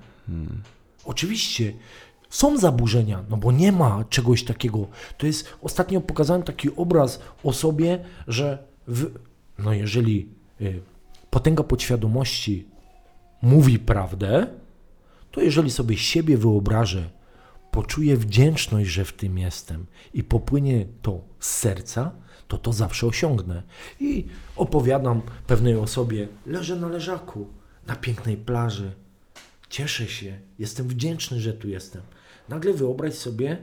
Oczywiście 1.05 1.72
są 2.31 2.59
zaburzenia, 2.59 3.25
no 3.31 3.37
bo 3.37 3.53
nie 3.53 3.73
ma 3.73 4.05
czegoś 4.05 4.45
takiego. 4.45 4.87
To 5.19 5.27
jest, 5.27 5.55
ostatnio 5.62 6.01
pokazałem 6.01 6.43
taki 6.43 6.77
obraz 6.77 7.21
o 7.45 7.53
sobie, 7.53 8.05
że 8.29 8.59
w, 8.88 9.11
no 9.59 9.73
jeżeli 9.73 10.29
y, 10.61 10.81
potęga 11.31 11.62
podświadomości 11.62 12.69
mówi 13.43 13.79
prawdę, 13.79 14.47
to 15.31 15.41
jeżeli 15.41 15.71
sobie 15.71 15.97
siebie 15.97 16.38
wyobrażę, 16.38 17.11
poczuję 17.71 18.17
wdzięczność, 18.17 18.91
że 18.91 19.05
w 19.05 19.12
tym 19.12 19.38
jestem 19.38 19.87
i 20.14 20.25
popłynie 20.25 20.87
to 21.03 21.21
z 21.41 21.51
serca, 21.51 22.11
to 22.49 22.59
to 22.59 22.73
zawsze 22.73 23.07
osiągnę. 23.07 23.62
I 24.01 24.27
opowiadam 24.57 25.23
pewnej 25.47 25.77
osobie, 25.77 26.29
leżę 26.47 26.77
na 26.77 26.88
leżaku, 26.88 27.47
na 27.87 27.97
pięknej 27.97 28.37
plaży, 28.37 28.93
cieszę 29.71 30.07
się, 30.07 30.38
jestem 30.59 30.88
wdzięczny, 30.88 31.41
że 31.41 31.53
tu 31.53 31.69
jestem. 31.69 32.03
Nagle 32.48 32.72
wyobraź 32.72 33.14
sobie, 33.14 33.58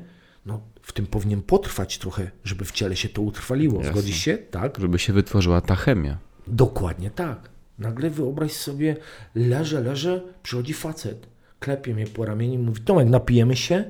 no 0.45 0.61
w 0.81 0.93
tym 0.93 1.05
powinien 1.05 1.41
potrwać 1.41 1.97
trochę, 1.97 2.31
żeby 2.43 2.65
w 2.65 2.71
ciele 2.71 2.95
się 2.95 3.09
to 3.09 3.21
utrwaliło. 3.21 3.77
Jasne. 3.77 3.91
Zgodzisz 3.91 4.17
się? 4.17 4.37
Tak? 4.37 4.77
Żeby 4.79 4.99
się 4.99 5.13
wytworzyła 5.13 5.61
ta 5.61 5.75
chemia. 5.75 6.17
Dokładnie 6.47 7.09
tak. 7.09 7.49
Nagle 7.79 8.09
wyobraź 8.09 8.51
sobie, 8.51 8.95
leżę, 9.35 9.81
leżę, 9.81 10.21
przychodzi 10.43 10.73
facet, 10.73 11.27
klepie 11.59 11.93
mnie 11.93 12.07
po 12.07 12.25
ramieniu 12.25 12.53
i 12.53 12.57
mówi, 12.57 12.81
Tomek, 12.81 13.09
napijemy 13.09 13.55
się? 13.55 13.83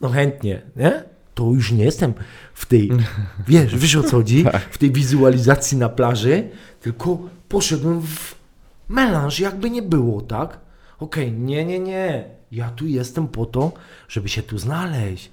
No 0.00 0.08
chętnie, 0.08 0.62
nie? 0.76 1.04
To 1.34 1.44
już 1.44 1.72
nie 1.72 1.84
jestem 1.84 2.14
w 2.54 2.66
tej, 2.66 2.90
wiesz, 3.48 3.76
wiesz 3.76 3.96
o 3.96 4.02
co 4.02 4.10
chodzi? 4.10 4.44
W 4.70 4.78
tej 4.78 4.92
wizualizacji 4.92 5.78
na 5.78 5.88
plaży, 5.88 6.48
tylko 6.80 7.18
poszedłem 7.48 8.00
w 8.00 8.34
melanż, 8.88 9.40
jakby 9.40 9.70
nie 9.70 9.82
było, 9.82 10.20
tak? 10.20 10.60
Okej, 10.98 11.32
nie, 11.32 11.64
nie, 11.64 11.78
nie. 11.78 12.24
Ja 12.54 12.70
tu 12.70 12.86
jestem 12.86 13.28
po 13.28 13.46
to, 13.46 13.72
żeby 14.08 14.28
się 14.28 14.42
tu 14.42 14.58
znaleźć. 14.58 15.32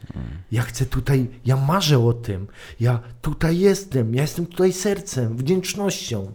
Ja 0.51 0.61
chcę 0.61 0.85
tutaj, 0.85 1.27
ja 1.45 1.55
marzę 1.57 1.99
o 1.99 2.13
tym. 2.13 2.47
Ja 2.79 2.99
tutaj 3.21 3.59
jestem, 3.59 4.15
ja 4.15 4.21
jestem 4.21 4.45
tutaj 4.45 4.73
sercem, 4.73 5.37
wdzięcznością. 5.37 6.31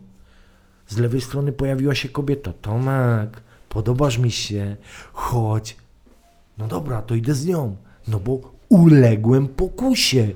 Z 0.89 0.99
lewej 0.99 1.21
strony 1.21 1.53
pojawiła 1.53 1.95
się 1.95 2.09
kobieta. 2.09 2.53
Tomek, 2.53 3.43
podobasz 3.69 4.19
mi 4.19 4.31
się, 4.31 4.77
chodź. 5.13 5.77
No 6.59 6.69
dobra, 6.69 7.03
to 7.03 7.15
idę 7.15 7.35
z 7.35 7.47
nią. 7.47 7.77
No 8.09 8.21
bo 8.21 8.41
uległem 8.69 9.49
pokusie. 9.49 10.29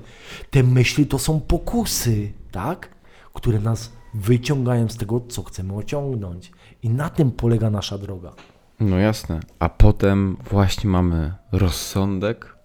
Te 0.51 0.63
myśli 0.63 1.07
to 1.07 1.19
są 1.19 1.41
pokusy, 1.41 2.33
tak? 2.53 2.89
Które 3.35 3.61
nas 3.61 3.93
wyciągają 4.15 4.89
z 4.89 4.97
tego, 4.97 5.21
co 5.29 5.43
chcemy 5.43 5.75
osiągnąć. 5.75 6.53
I 6.83 6.91
na 6.91 7.11
tym 7.11 7.31
polega 7.31 7.71
nasza 7.71 7.99
droga. 7.99 8.33
No 8.81 8.99
jasne. 8.99 9.41
A 9.59 9.69
potem 9.69 10.37
właśnie 10.51 10.91
mamy 10.91 11.35
rozsądek, 11.53 12.57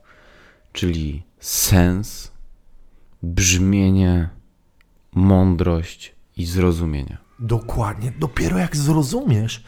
czyli 0.74 1.24
sens, 1.40 2.32
brzmienie, 3.24 4.30
mądrość 5.16 6.16
i 6.38 6.46
zrozumienie. 6.46 7.18
Dokładnie. 7.40 8.14
Dopiero 8.20 8.58
jak 8.58 8.76
zrozumiesz, 8.76 9.64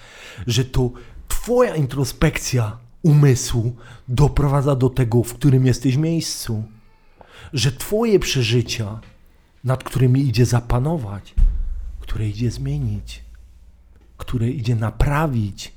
że 0.47 0.65
to 0.65 0.91
Twoja 1.27 1.75
introspekcja 1.75 2.77
umysłu 3.03 3.75
doprowadza 4.07 4.75
do 4.75 4.89
tego, 4.89 5.23
w 5.23 5.33
którym 5.33 5.65
jesteś 5.65 5.95
miejscu, 5.95 6.63
że 7.53 7.71
Twoje 7.71 8.19
przeżycia, 8.19 8.99
nad 9.63 9.83
którymi 9.83 10.21
idzie 10.21 10.45
zapanować, 10.45 11.35
które 11.99 12.27
idzie 12.27 12.51
zmienić, 12.51 13.23
które 14.17 14.49
idzie 14.49 14.75
naprawić, 14.75 15.76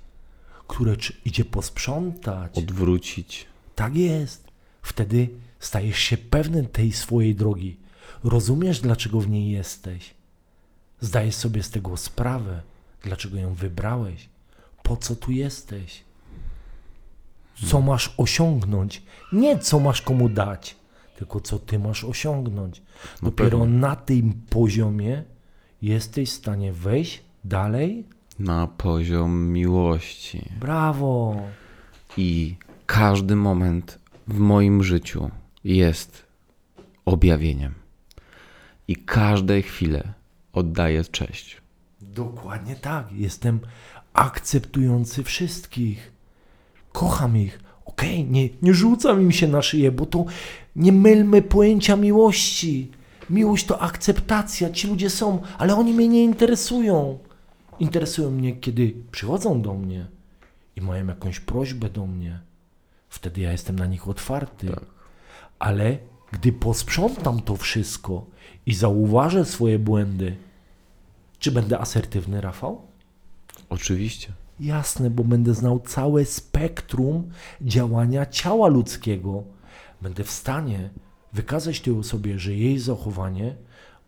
które 0.70 0.96
idzie 1.24 1.44
posprzątać. 1.44 2.58
Odwrócić. 2.58 3.46
Tak 3.74 3.96
jest. 3.96 4.48
Wtedy 4.82 5.28
stajesz 5.60 5.98
się 5.98 6.16
pewny 6.16 6.66
tej 6.66 6.92
swojej 6.92 7.34
drogi. 7.34 7.76
Rozumiesz, 8.24 8.80
dlaczego 8.80 9.20
w 9.20 9.28
niej 9.28 9.50
jesteś. 9.50 10.14
Zdajesz 11.00 11.34
sobie 11.34 11.62
z 11.62 11.70
tego 11.70 11.96
sprawę, 11.96 12.62
dlaczego 13.02 13.36
ją 13.36 13.54
wybrałeś, 13.54 14.28
po 14.82 14.96
co 14.96 15.16
tu 15.16 15.32
jesteś, 15.32 16.04
co 17.70 17.80
masz 17.80 18.14
osiągnąć, 18.16 19.02
nie 19.32 19.58
co 19.58 19.80
masz 19.80 20.02
komu 20.02 20.28
dać, 20.28 20.76
tylko 21.16 21.40
co 21.40 21.58
ty 21.58 21.78
masz 21.78 22.04
osiągnąć. 22.04 22.82
Dopiero 23.22 23.58
pewnie. 23.58 23.74
na 23.74 23.96
tym 23.96 24.32
poziomie 24.50 25.24
jesteś 25.82 26.30
w 26.30 26.32
stanie 26.32 26.72
wejść 26.72 27.22
dalej. 27.44 28.04
Na 28.40 28.66
poziom 28.66 29.52
miłości. 29.52 30.48
Brawo! 30.60 31.36
I 32.16 32.56
każdy 32.86 33.36
moment 33.36 33.98
w 34.28 34.38
moim 34.38 34.82
życiu 34.82 35.30
jest 35.64 36.26
objawieniem. 37.04 37.74
I 38.88 38.96
każdej 38.96 39.62
chwilę 39.62 40.12
oddaję 40.52 41.04
cześć. 41.04 41.56
Dokładnie 42.00 42.76
tak. 42.76 43.12
Jestem 43.12 43.60
akceptujący 44.12 45.24
wszystkich. 45.24 46.12
Kocham 46.92 47.36
ich. 47.36 47.60
Okej, 47.84 48.24
nie, 48.24 48.48
nie 48.62 48.74
rzucam 48.74 49.22
im 49.22 49.32
się 49.32 49.48
na 49.48 49.62
szyję, 49.62 49.92
bo 49.92 50.06
to 50.06 50.24
nie 50.76 50.92
mylmy 50.92 51.42
pojęcia 51.42 51.96
miłości. 51.96 52.90
Miłość 53.30 53.66
to 53.66 53.82
akceptacja. 53.82 54.70
Ci 54.70 54.88
ludzie 54.88 55.10
są, 55.10 55.42
ale 55.58 55.76
oni 55.76 55.92
mnie 55.92 56.08
nie 56.08 56.24
interesują. 56.24 57.18
Interesują 57.80 58.30
mnie, 58.30 58.56
kiedy 58.56 58.94
przychodzą 59.10 59.62
do 59.62 59.74
mnie 59.74 60.06
i 60.76 60.80
mają 60.80 61.06
jakąś 61.06 61.40
prośbę 61.40 61.90
do 61.90 62.06
mnie. 62.06 62.40
Wtedy 63.08 63.40
ja 63.40 63.52
jestem 63.52 63.78
na 63.78 63.86
nich 63.86 64.08
otwarty. 64.08 64.66
Ale 65.58 65.98
gdy 66.32 66.52
posprzątam 66.52 67.42
to 67.42 67.56
wszystko 67.56 68.26
i 68.66 68.74
zauważę 68.74 69.44
swoje 69.44 69.78
błędy, 69.78 70.36
czy 71.38 71.52
będę 71.52 71.78
asertywny, 71.78 72.40
Rafał? 72.40 72.82
Oczywiście. 73.68 74.32
Jasne, 74.60 75.10
bo 75.10 75.24
będę 75.24 75.54
znał 75.54 75.80
całe 75.80 76.24
spektrum 76.24 77.30
działania 77.60 78.26
ciała 78.26 78.68
ludzkiego. 78.68 79.42
Będę 80.02 80.24
w 80.24 80.30
stanie 80.30 80.90
wykazać 81.32 81.80
tej 81.80 81.94
osobie, 81.98 82.38
że 82.38 82.54
jej 82.54 82.78
zachowanie 82.78 83.56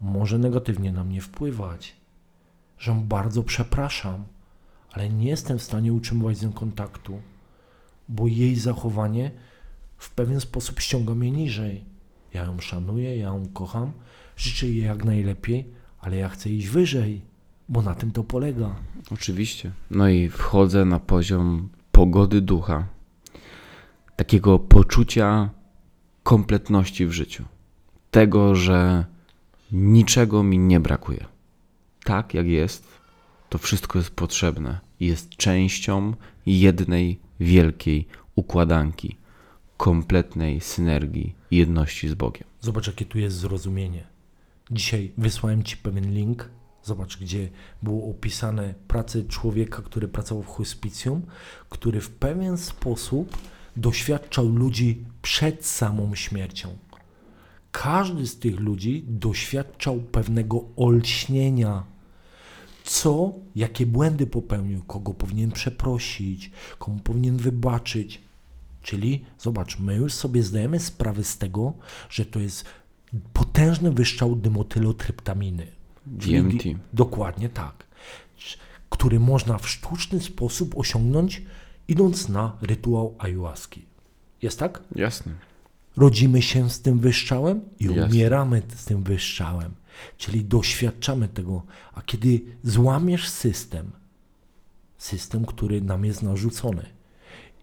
może 0.00 0.38
negatywnie 0.38 0.92
na 0.92 1.04
mnie 1.04 1.20
wpływać. 1.20 2.01
Że 2.82 2.92
bardzo 2.94 3.42
przepraszam, 3.42 4.24
ale 4.92 5.10
nie 5.10 5.28
jestem 5.28 5.58
w 5.58 5.62
stanie 5.62 5.92
utrzymywać 5.92 6.38
z 6.38 6.42
nią 6.42 6.52
kontaktu, 6.52 7.20
bo 8.08 8.26
jej 8.26 8.56
zachowanie 8.56 9.30
w 9.96 10.10
pewien 10.10 10.40
sposób 10.40 10.80
ściąga 10.80 11.14
mnie 11.14 11.30
niżej. 11.30 11.84
Ja 12.34 12.44
ją 12.44 12.60
szanuję, 12.60 13.16
ja 13.16 13.26
ją 13.26 13.46
kocham, 13.52 13.92
życzę 14.36 14.66
jej 14.66 14.82
jak 14.84 15.04
najlepiej, 15.04 15.66
ale 16.00 16.16
ja 16.16 16.28
chcę 16.28 16.50
iść 16.50 16.68
wyżej, 16.68 17.20
bo 17.68 17.82
na 17.82 17.94
tym 17.94 18.10
to 18.10 18.24
polega. 18.24 18.74
Oczywiście. 19.10 19.72
No 19.90 20.08
i 20.08 20.28
wchodzę 20.28 20.84
na 20.84 21.00
poziom 21.00 21.68
pogody 21.92 22.40
ducha, 22.40 22.86
takiego 24.16 24.58
poczucia 24.58 25.50
kompletności 26.22 27.06
w 27.06 27.12
życiu. 27.12 27.44
Tego, 28.10 28.54
że 28.54 29.04
niczego 29.72 30.42
mi 30.42 30.58
nie 30.58 30.80
brakuje. 30.80 31.32
Tak 32.04 32.34
jak 32.34 32.46
jest, 32.46 32.88
to 33.48 33.58
wszystko 33.58 33.98
jest 33.98 34.10
potrzebne 34.10 34.80
jest 35.02 35.28
częścią 35.36 36.14
jednej 36.46 37.18
wielkiej 37.40 38.06
układanki, 38.34 39.16
kompletnej 39.76 40.60
synergii 40.60 41.34
i 41.50 41.56
jedności 41.56 42.08
z 42.08 42.14
Bogiem. 42.14 42.44
Zobacz, 42.60 42.86
jakie 42.86 43.04
tu 43.04 43.18
jest 43.18 43.36
zrozumienie. 43.36 44.04
Dzisiaj 44.70 45.12
wysłałem 45.18 45.62
Ci 45.62 45.76
pewien 45.76 46.14
link. 46.14 46.48
Zobacz, 46.82 47.18
gdzie 47.18 47.48
było 47.82 48.10
opisane 48.10 48.74
pracę 48.88 49.24
człowieka, 49.24 49.82
który 49.82 50.08
pracował 50.08 50.42
w 50.42 50.46
hospicjum, 50.46 51.22
który 51.70 52.00
w 52.00 52.10
pewien 52.10 52.58
sposób 52.58 53.36
doświadczał 53.76 54.48
ludzi 54.48 55.04
przed 55.22 55.66
samą 55.66 56.14
śmiercią. 56.14 56.76
Każdy 57.72 58.26
z 58.26 58.38
tych 58.38 58.60
ludzi 58.60 59.04
doświadczał 59.08 59.96
pewnego 59.96 60.64
olśnienia. 60.76 61.84
Co, 62.84 63.32
jakie 63.54 63.86
błędy 63.86 64.26
popełnił, 64.26 64.82
kogo 64.82 65.14
powinien 65.14 65.52
przeprosić, 65.52 66.50
komu 66.78 66.98
powinien 66.98 67.36
wybaczyć. 67.36 68.20
Czyli 68.82 69.24
zobacz, 69.38 69.78
my 69.78 69.96
już 69.96 70.12
sobie 70.12 70.42
zdajemy 70.42 70.80
sprawę 70.80 71.24
z 71.24 71.38
tego, 71.38 71.72
że 72.10 72.26
to 72.26 72.40
jest 72.40 72.64
potężny 73.32 73.92
wyszczał 73.92 74.36
dymotylotryptaminy. 74.36 75.66
DMT. 76.06 76.64
Dokładnie 76.92 77.48
tak. 77.48 77.86
Który 78.90 79.20
można 79.20 79.58
w 79.58 79.68
sztuczny 79.68 80.20
sposób 80.20 80.78
osiągnąć, 80.78 81.42
idąc 81.88 82.28
na 82.28 82.56
rytuał 82.62 83.14
ayahuaski. 83.18 83.84
Jest 84.42 84.58
tak? 84.58 84.82
Jasne. 84.94 85.32
Rodzimy 85.96 86.42
się 86.42 86.70
z 86.70 86.80
tym 86.80 86.98
wyszczałem 86.98 87.60
i 87.80 87.84
Jasne. 87.84 88.06
umieramy 88.06 88.62
z 88.76 88.84
tym 88.84 89.02
wyszczałem. 89.02 89.74
Czyli 90.18 90.44
doświadczamy 90.44 91.28
tego. 91.28 91.62
A 91.94 92.02
kiedy 92.02 92.40
złamiesz 92.64 93.28
system, 93.28 93.90
system, 94.98 95.46
który 95.46 95.80
nam 95.80 96.04
jest 96.04 96.22
narzucony, 96.22 96.86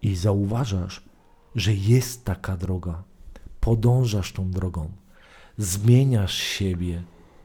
i 0.02 0.16
zauważasz, 0.16 1.02
że 1.56 1.74
jest 1.74 2.26
taka 2.26 2.58
droga, 2.58 3.04
podążasz 3.60 4.34
tą 4.34 4.52
drogą, 4.52 4.92
zmieniasz 5.58 6.34
siebie, 6.34 7.04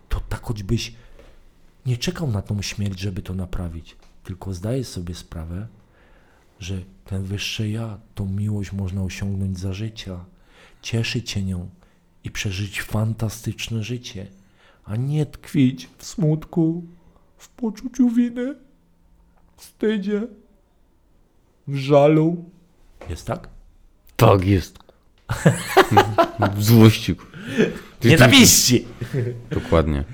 to 0.09 0.20
tak 0.28 0.43
choćbyś 0.43 0.95
nie 1.87 1.97
czekał 1.97 2.30
na 2.30 2.43
tą 2.43 2.62
śmierć, 2.62 3.01
żeby 3.01 3.22
to 3.22 3.35
naprawić, 3.35 3.97
tylko 4.24 4.55
zdajesz 4.55 4.89
sobie 4.89 5.14
sprawę, 5.14 5.68
że 6.61 6.82
ten 7.05 7.22
wyższe 7.22 7.68
ja, 7.68 7.99
tą 8.14 8.26
miłość 8.26 8.72
można 8.72 9.03
osiągnąć 9.03 9.59
za 9.59 9.72
życia, 9.72 10.24
cieszyć 10.85 11.30
się 11.30 11.43
nią 11.43 11.68
i 12.24 12.30
przeżyć 12.30 12.82
fantastyczne 12.82 13.82
życie, 13.82 14.26
a 14.85 14.97
nie 14.97 15.26
tkwić 15.26 15.89
w 15.99 16.05
smutku, 16.05 16.85
w 17.37 17.49
poczuciu 17.49 18.11
winy, 18.11 18.55
wstydzie, 19.57 20.26
w 21.68 21.76
żalu. 21.76 22.45
Jest 23.11 23.26
tak? 23.26 23.49
Tak 24.16 24.45
jest. 24.45 24.78
W 26.57 26.64
złości. 26.64 27.14
Nienawiści! 28.05 28.85
Dokładnie. 29.51 30.05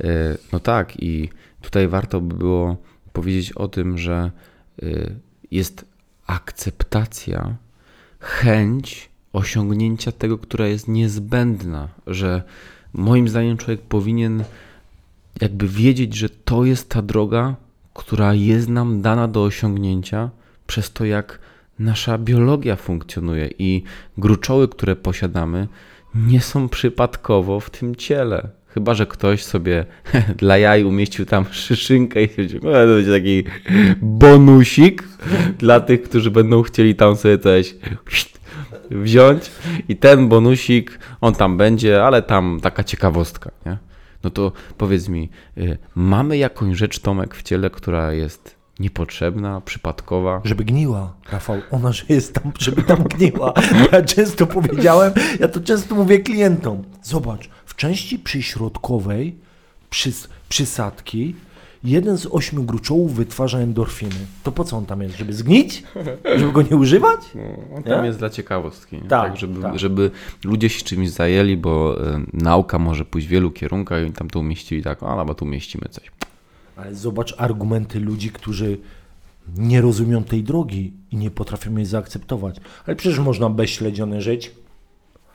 E, 0.00 0.38
No 0.52 0.60
tak, 0.60 1.02
i 1.02 1.28
tutaj 1.60 1.88
warto 1.88 2.20
by 2.20 2.34
było 2.34 2.76
powiedzieć 3.12 3.52
o 3.52 3.68
tym, 3.68 3.98
że 3.98 4.30
e, 4.82 4.86
jest 5.50 5.84
akceptacja, 6.26 7.56
chęć 8.20 9.15
osiągnięcia 9.36 10.12
tego, 10.12 10.38
która 10.38 10.66
jest 10.66 10.88
niezbędna, 10.88 11.88
że 12.06 12.42
moim 12.92 13.28
zdaniem 13.28 13.56
człowiek 13.56 13.80
powinien 13.80 14.44
jakby 15.40 15.68
wiedzieć, 15.68 16.14
że 16.14 16.28
to 16.28 16.64
jest 16.64 16.88
ta 16.88 17.02
droga, 17.02 17.56
która 17.94 18.34
jest 18.34 18.68
nam 18.68 19.02
dana 19.02 19.28
do 19.28 19.42
osiągnięcia 19.42 20.30
przez 20.66 20.92
to, 20.92 21.04
jak 21.04 21.38
nasza 21.78 22.18
biologia 22.18 22.76
funkcjonuje 22.76 23.50
i 23.58 23.82
gruczoły, 24.18 24.68
które 24.68 24.96
posiadamy, 24.96 25.68
nie 26.14 26.40
są 26.40 26.68
przypadkowo 26.68 27.60
w 27.60 27.70
tym 27.70 27.96
ciele. 27.96 28.48
Chyba, 28.68 28.94
że 28.94 29.06
ktoś 29.06 29.44
sobie 29.44 29.84
dla 30.42 30.58
jaj 30.58 30.84
umieścił 30.84 31.26
tam 31.26 31.44
szyszynkę 31.50 32.22
i 32.22 32.28
stwierdził, 32.28 32.60
"O, 32.60 32.72
to 32.72 32.86
będzie 32.86 33.12
taki 33.12 33.44
bonusik 34.02 35.04
dla 35.58 35.80
tych, 35.80 36.02
którzy 36.02 36.30
będą 36.30 36.62
chcieli 36.62 36.94
tam 36.94 37.16
sobie 37.16 37.38
coś 37.38 37.74
wziąć 38.90 39.50
i 39.88 39.96
ten 39.96 40.28
bonusik, 40.28 40.98
on 41.20 41.34
tam 41.34 41.56
będzie, 41.56 42.04
ale 42.04 42.22
tam 42.22 42.60
taka 42.62 42.84
ciekawostka, 42.84 43.50
nie? 43.66 43.78
No 44.24 44.30
to 44.30 44.52
powiedz 44.78 45.08
mi, 45.08 45.28
y, 45.58 45.78
mamy 45.94 46.38
jakąś 46.38 46.78
rzecz, 46.78 46.98
Tomek, 46.98 47.34
w 47.34 47.42
ciele, 47.42 47.70
która 47.70 48.12
jest 48.12 48.56
niepotrzebna, 48.80 49.60
przypadkowa? 49.60 50.40
Żeby 50.44 50.64
gniła, 50.64 51.14
Rafał. 51.32 51.60
Ona, 51.70 51.92
że 51.92 52.04
jest 52.08 52.34
tam, 52.34 52.52
żeby 52.58 52.82
tam 52.82 53.02
gniła. 53.02 53.52
Ja 53.92 54.02
często 54.02 54.46
powiedziałem, 54.46 55.12
ja 55.40 55.48
to 55.48 55.60
często 55.60 55.94
mówię 55.94 56.18
klientom. 56.18 56.82
Zobacz, 57.02 57.48
w 57.66 57.76
części 57.76 58.18
przyśrodkowej 58.18 59.36
przys, 59.90 60.28
przysadki 60.48 61.34
jeden 61.86 62.18
z 62.18 62.26
ośmiu 62.30 62.62
gruczołów 62.62 63.14
wytwarza 63.14 63.58
endorfiny. 63.58 64.14
To 64.42 64.52
po 64.52 64.64
co 64.64 64.76
on 64.76 64.86
tam 64.86 65.02
jest? 65.02 65.16
Żeby 65.16 65.32
zgnić? 65.32 65.82
Żeby 66.36 66.52
go 66.52 66.62
nie 66.62 66.76
używać? 66.76 67.20
On 67.76 67.82
tam 67.82 68.00
Nie? 68.00 68.06
jest 68.06 68.18
dla 68.18 68.30
ciekawostki, 68.30 68.96
nie? 68.96 69.08
Tak, 69.08 69.36
żeby, 69.36 69.62
tak. 69.62 69.78
żeby 69.78 70.10
ludzie 70.44 70.68
się 70.68 70.84
czymś 70.84 71.10
zajęli, 71.10 71.56
bo 71.56 72.04
y, 72.14 72.20
nauka 72.32 72.78
może 72.78 73.04
pójść 73.04 73.26
w 73.26 73.30
wielu 73.30 73.50
kierunkach 73.50 74.00
i 74.00 74.04
oni 74.04 74.12
tam 74.12 74.30
to 74.30 74.38
umieścili 74.40 74.82
tak, 74.82 75.02
a 75.02 75.24
bo 75.24 75.34
tu 75.34 75.44
umieścimy 75.44 75.88
coś. 75.90 76.10
Ale 76.76 76.94
zobacz 76.94 77.34
argumenty 77.38 78.00
ludzi, 78.00 78.30
którzy 78.30 78.78
nie 79.56 79.80
rozumią 79.80 80.24
tej 80.24 80.42
drogi 80.42 80.92
i 81.10 81.16
nie 81.16 81.30
potrafią 81.30 81.76
jej 81.76 81.86
zaakceptować. 81.86 82.56
Ale 82.86 82.96
przecież 82.96 83.18
można 83.18 83.50
bez 83.50 83.70
śledziony 83.70 84.20
żyć. 84.20 84.50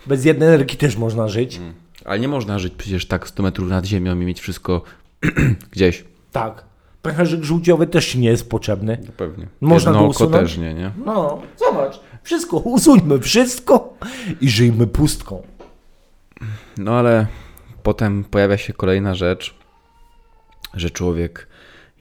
Bez 0.08 0.26
jednej 0.26 0.50
energii 0.50 0.78
też 0.78 0.98
można 0.98 1.28
żyć. 1.28 1.60
Ale 2.06 2.20
nie 2.20 2.28
można 2.28 2.60
żyć 2.60 2.74
przecież 2.78 3.06
tak 3.06 3.28
100 3.28 3.44
metrów 3.44 3.70
nad 3.70 3.86
ziemią 3.86 4.20
i 4.22 4.26
mieć 4.26 4.42
wszystko 4.42 4.82
gdzieś. 5.72 6.04
Tak. 6.32 6.66
Pęcherzyk 7.02 7.44
żółciowy 7.44 7.88
też 7.88 8.16
nie 8.16 8.30
jest 8.30 8.50
potrzebny. 8.50 8.98
No 9.06 9.12
pewnie. 9.18 9.48
Można 9.62 9.92
Jedno 9.92 10.04
go 10.04 10.10
usunąć? 10.10 10.34
też 10.50 10.58
nie, 10.58 10.74
nie? 10.74 10.92
No, 11.06 11.42
zobacz. 11.58 12.00
Wszystko, 12.24 12.58
usuńmy 12.58 13.20
wszystko 13.20 13.94
i 14.42 14.50
żyjmy 14.50 14.88
pustką. 14.88 15.42
No 16.78 16.92
ale 16.92 17.28
potem 17.84 18.24
pojawia 18.24 18.58
się 18.58 18.74
kolejna 18.74 19.16
rzecz, 19.16 19.56
że 20.74 20.90
człowiek 20.90 21.48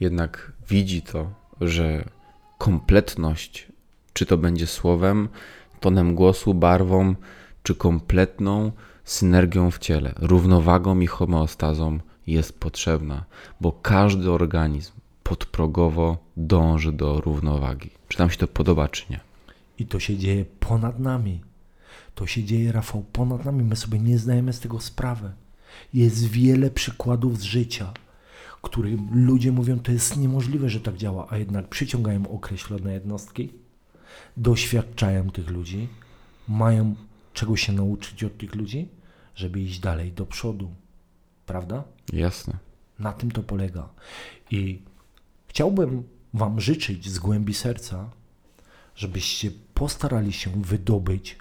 jednak 0.00 0.52
widzi 0.68 1.02
to, 1.02 1.30
że 1.60 2.04
kompletność, 2.58 3.68
czy 4.12 4.26
to 4.26 4.36
będzie 4.36 4.66
słowem, 4.66 5.28
tonem 5.80 6.14
głosu, 6.14 6.54
barwą, 6.54 7.14
czy 7.62 7.74
kompletną 7.74 8.72
synergią 9.04 9.70
w 9.70 9.78
ciele, 9.78 10.14
równowagą 10.18 11.00
i 11.00 11.06
homeostazą 11.06 11.98
jest 12.30 12.60
potrzebna, 12.60 13.24
bo 13.60 13.72
każdy 13.72 14.30
organizm 14.30 14.92
podprogowo 15.22 16.18
dąży 16.36 16.92
do 16.92 17.20
równowagi. 17.20 17.90
Czy 18.08 18.18
nam 18.18 18.30
się 18.30 18.36
to 18.36 18.46
podoba, 18.46 18.88
czy 18.88 19.04
nie? 19.10 19.20
I 19.78 19.86
to 19.86 20.00
się 20.00 20.16
dzieje 20.16 20.44
ponad 20.60 20.98
nami. 20.98 21.40
To 22.14 22.26
się 22.26 22.44
dzieje, 22.44 22.72
Rafał, 22.72 23.04
ponad 23.12 23.44
nami. 23.44 23.64
My 23.64 23.76
sobie 23.76 23.98
nie 23.98 24.18
zdajemy 24.18 24.52
z 24.52 24.60
tego 24.60 24.80
sprawy. 24.80 25.32
Jest 25.94 26.26
wiele 26.26 26.70
przykładów 26.70 27.38
z 27.38 27.42
życia, 27.42 27.92
którym 28.62 29.08
ludzie 29.12 29.52
mówią, 29.52 29.78
to 29.78 29.92
jest 29.92 30.16
niemożliwe, 30.16 30.68
że 30.70 30.80
tak 30.80 30.96
działa, 30.96 31.26
a 31.30 31.36
jednak 31.38 31.68
przyciągają 31.68 32.28
określone 32.28 32.92
jednostki, 32.92 33.52
doświadczają 34.36 35.30
tych 35.30 35.50
ludzi, 35.50 35.88
mają 36.48 36.94
czego 37.34 37.56
się 37.56 37.72
nauczyć 37.72 38.24
od 38.24 38.38
tych 38.38 38.54
ludzi, 38.54 38.88
żeby 39.34 39.60
iść 39.60 39.80
dalej 39.80 40.12
do 40.12 40.26
przodu. 40.26 40.70
Prawda? 41.50 41.84
Jasne. 42.12 42.58
Na 42.98 43.12
tym 43.12 43.30
to 43.30 43.42
polega. 43.42 43.88
I 44.50 44.82
chciałbym 45.46 46.02
Wam 46.34 46.60
życzyć 46.60 47.08
z 47.08 47.18
głębi 47.18 47.54
serca, 47.54 48.10
żebyście 48.96 49.50
postarali 49.74 50.32
się 50.32 50.62
wydobyć, 50.62 51.38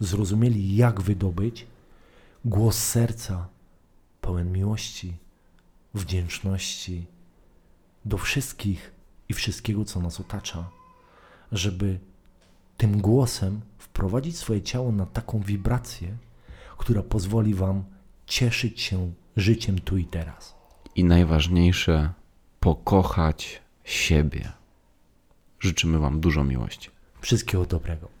zrozumieli 0.00 0.76
jak 0.76 1.00
wydobyć 1.00 1.66
głos 2.44 2.78
serca 2.78 3.48
pełen 4.20 4.52
miłości, 4.52 5.16
wdzięczności 5.94 7.06
do 8.04 8.18
wszystkich 8.18 8.92
i 9.28 9.34
wszystkiego, 9.34 9.84
co 9.84 10.00
nas 10.00 10.20
otacza, 10.20 10.70
żeby 11.52 11.98
tym 12.76 13.00
głosem 13.00 13.60
wprowadzić 13.78 14.36
swoje 14.36 14.62
ciało 14.62 14.92
na 14.92 15.06
taką 15.06 15.40
wibrację, 15.40 16.16
która 16.76 17.02
pozwoli 17.02 17.54
Wam 17.54 17.84
cieszyć 18.26 18.80
się 18.80 19.12
życiem 19.38 19.78
tu 19.78 19.96
i 19.96 20.04
teraz. 20.04 20.54
I 20.94 21.04
najważniejsze, 21.04 22.12
pokochać 22.60 23.62
siebie. 23.84 24.52
Życzymy 25.60 25.98
Wam 25.98 26.20
dużo 26.20 26.44
miłości. 26.44 26.90
Wszystkiego 27.20 27.64
dobrego. 27.64 28.17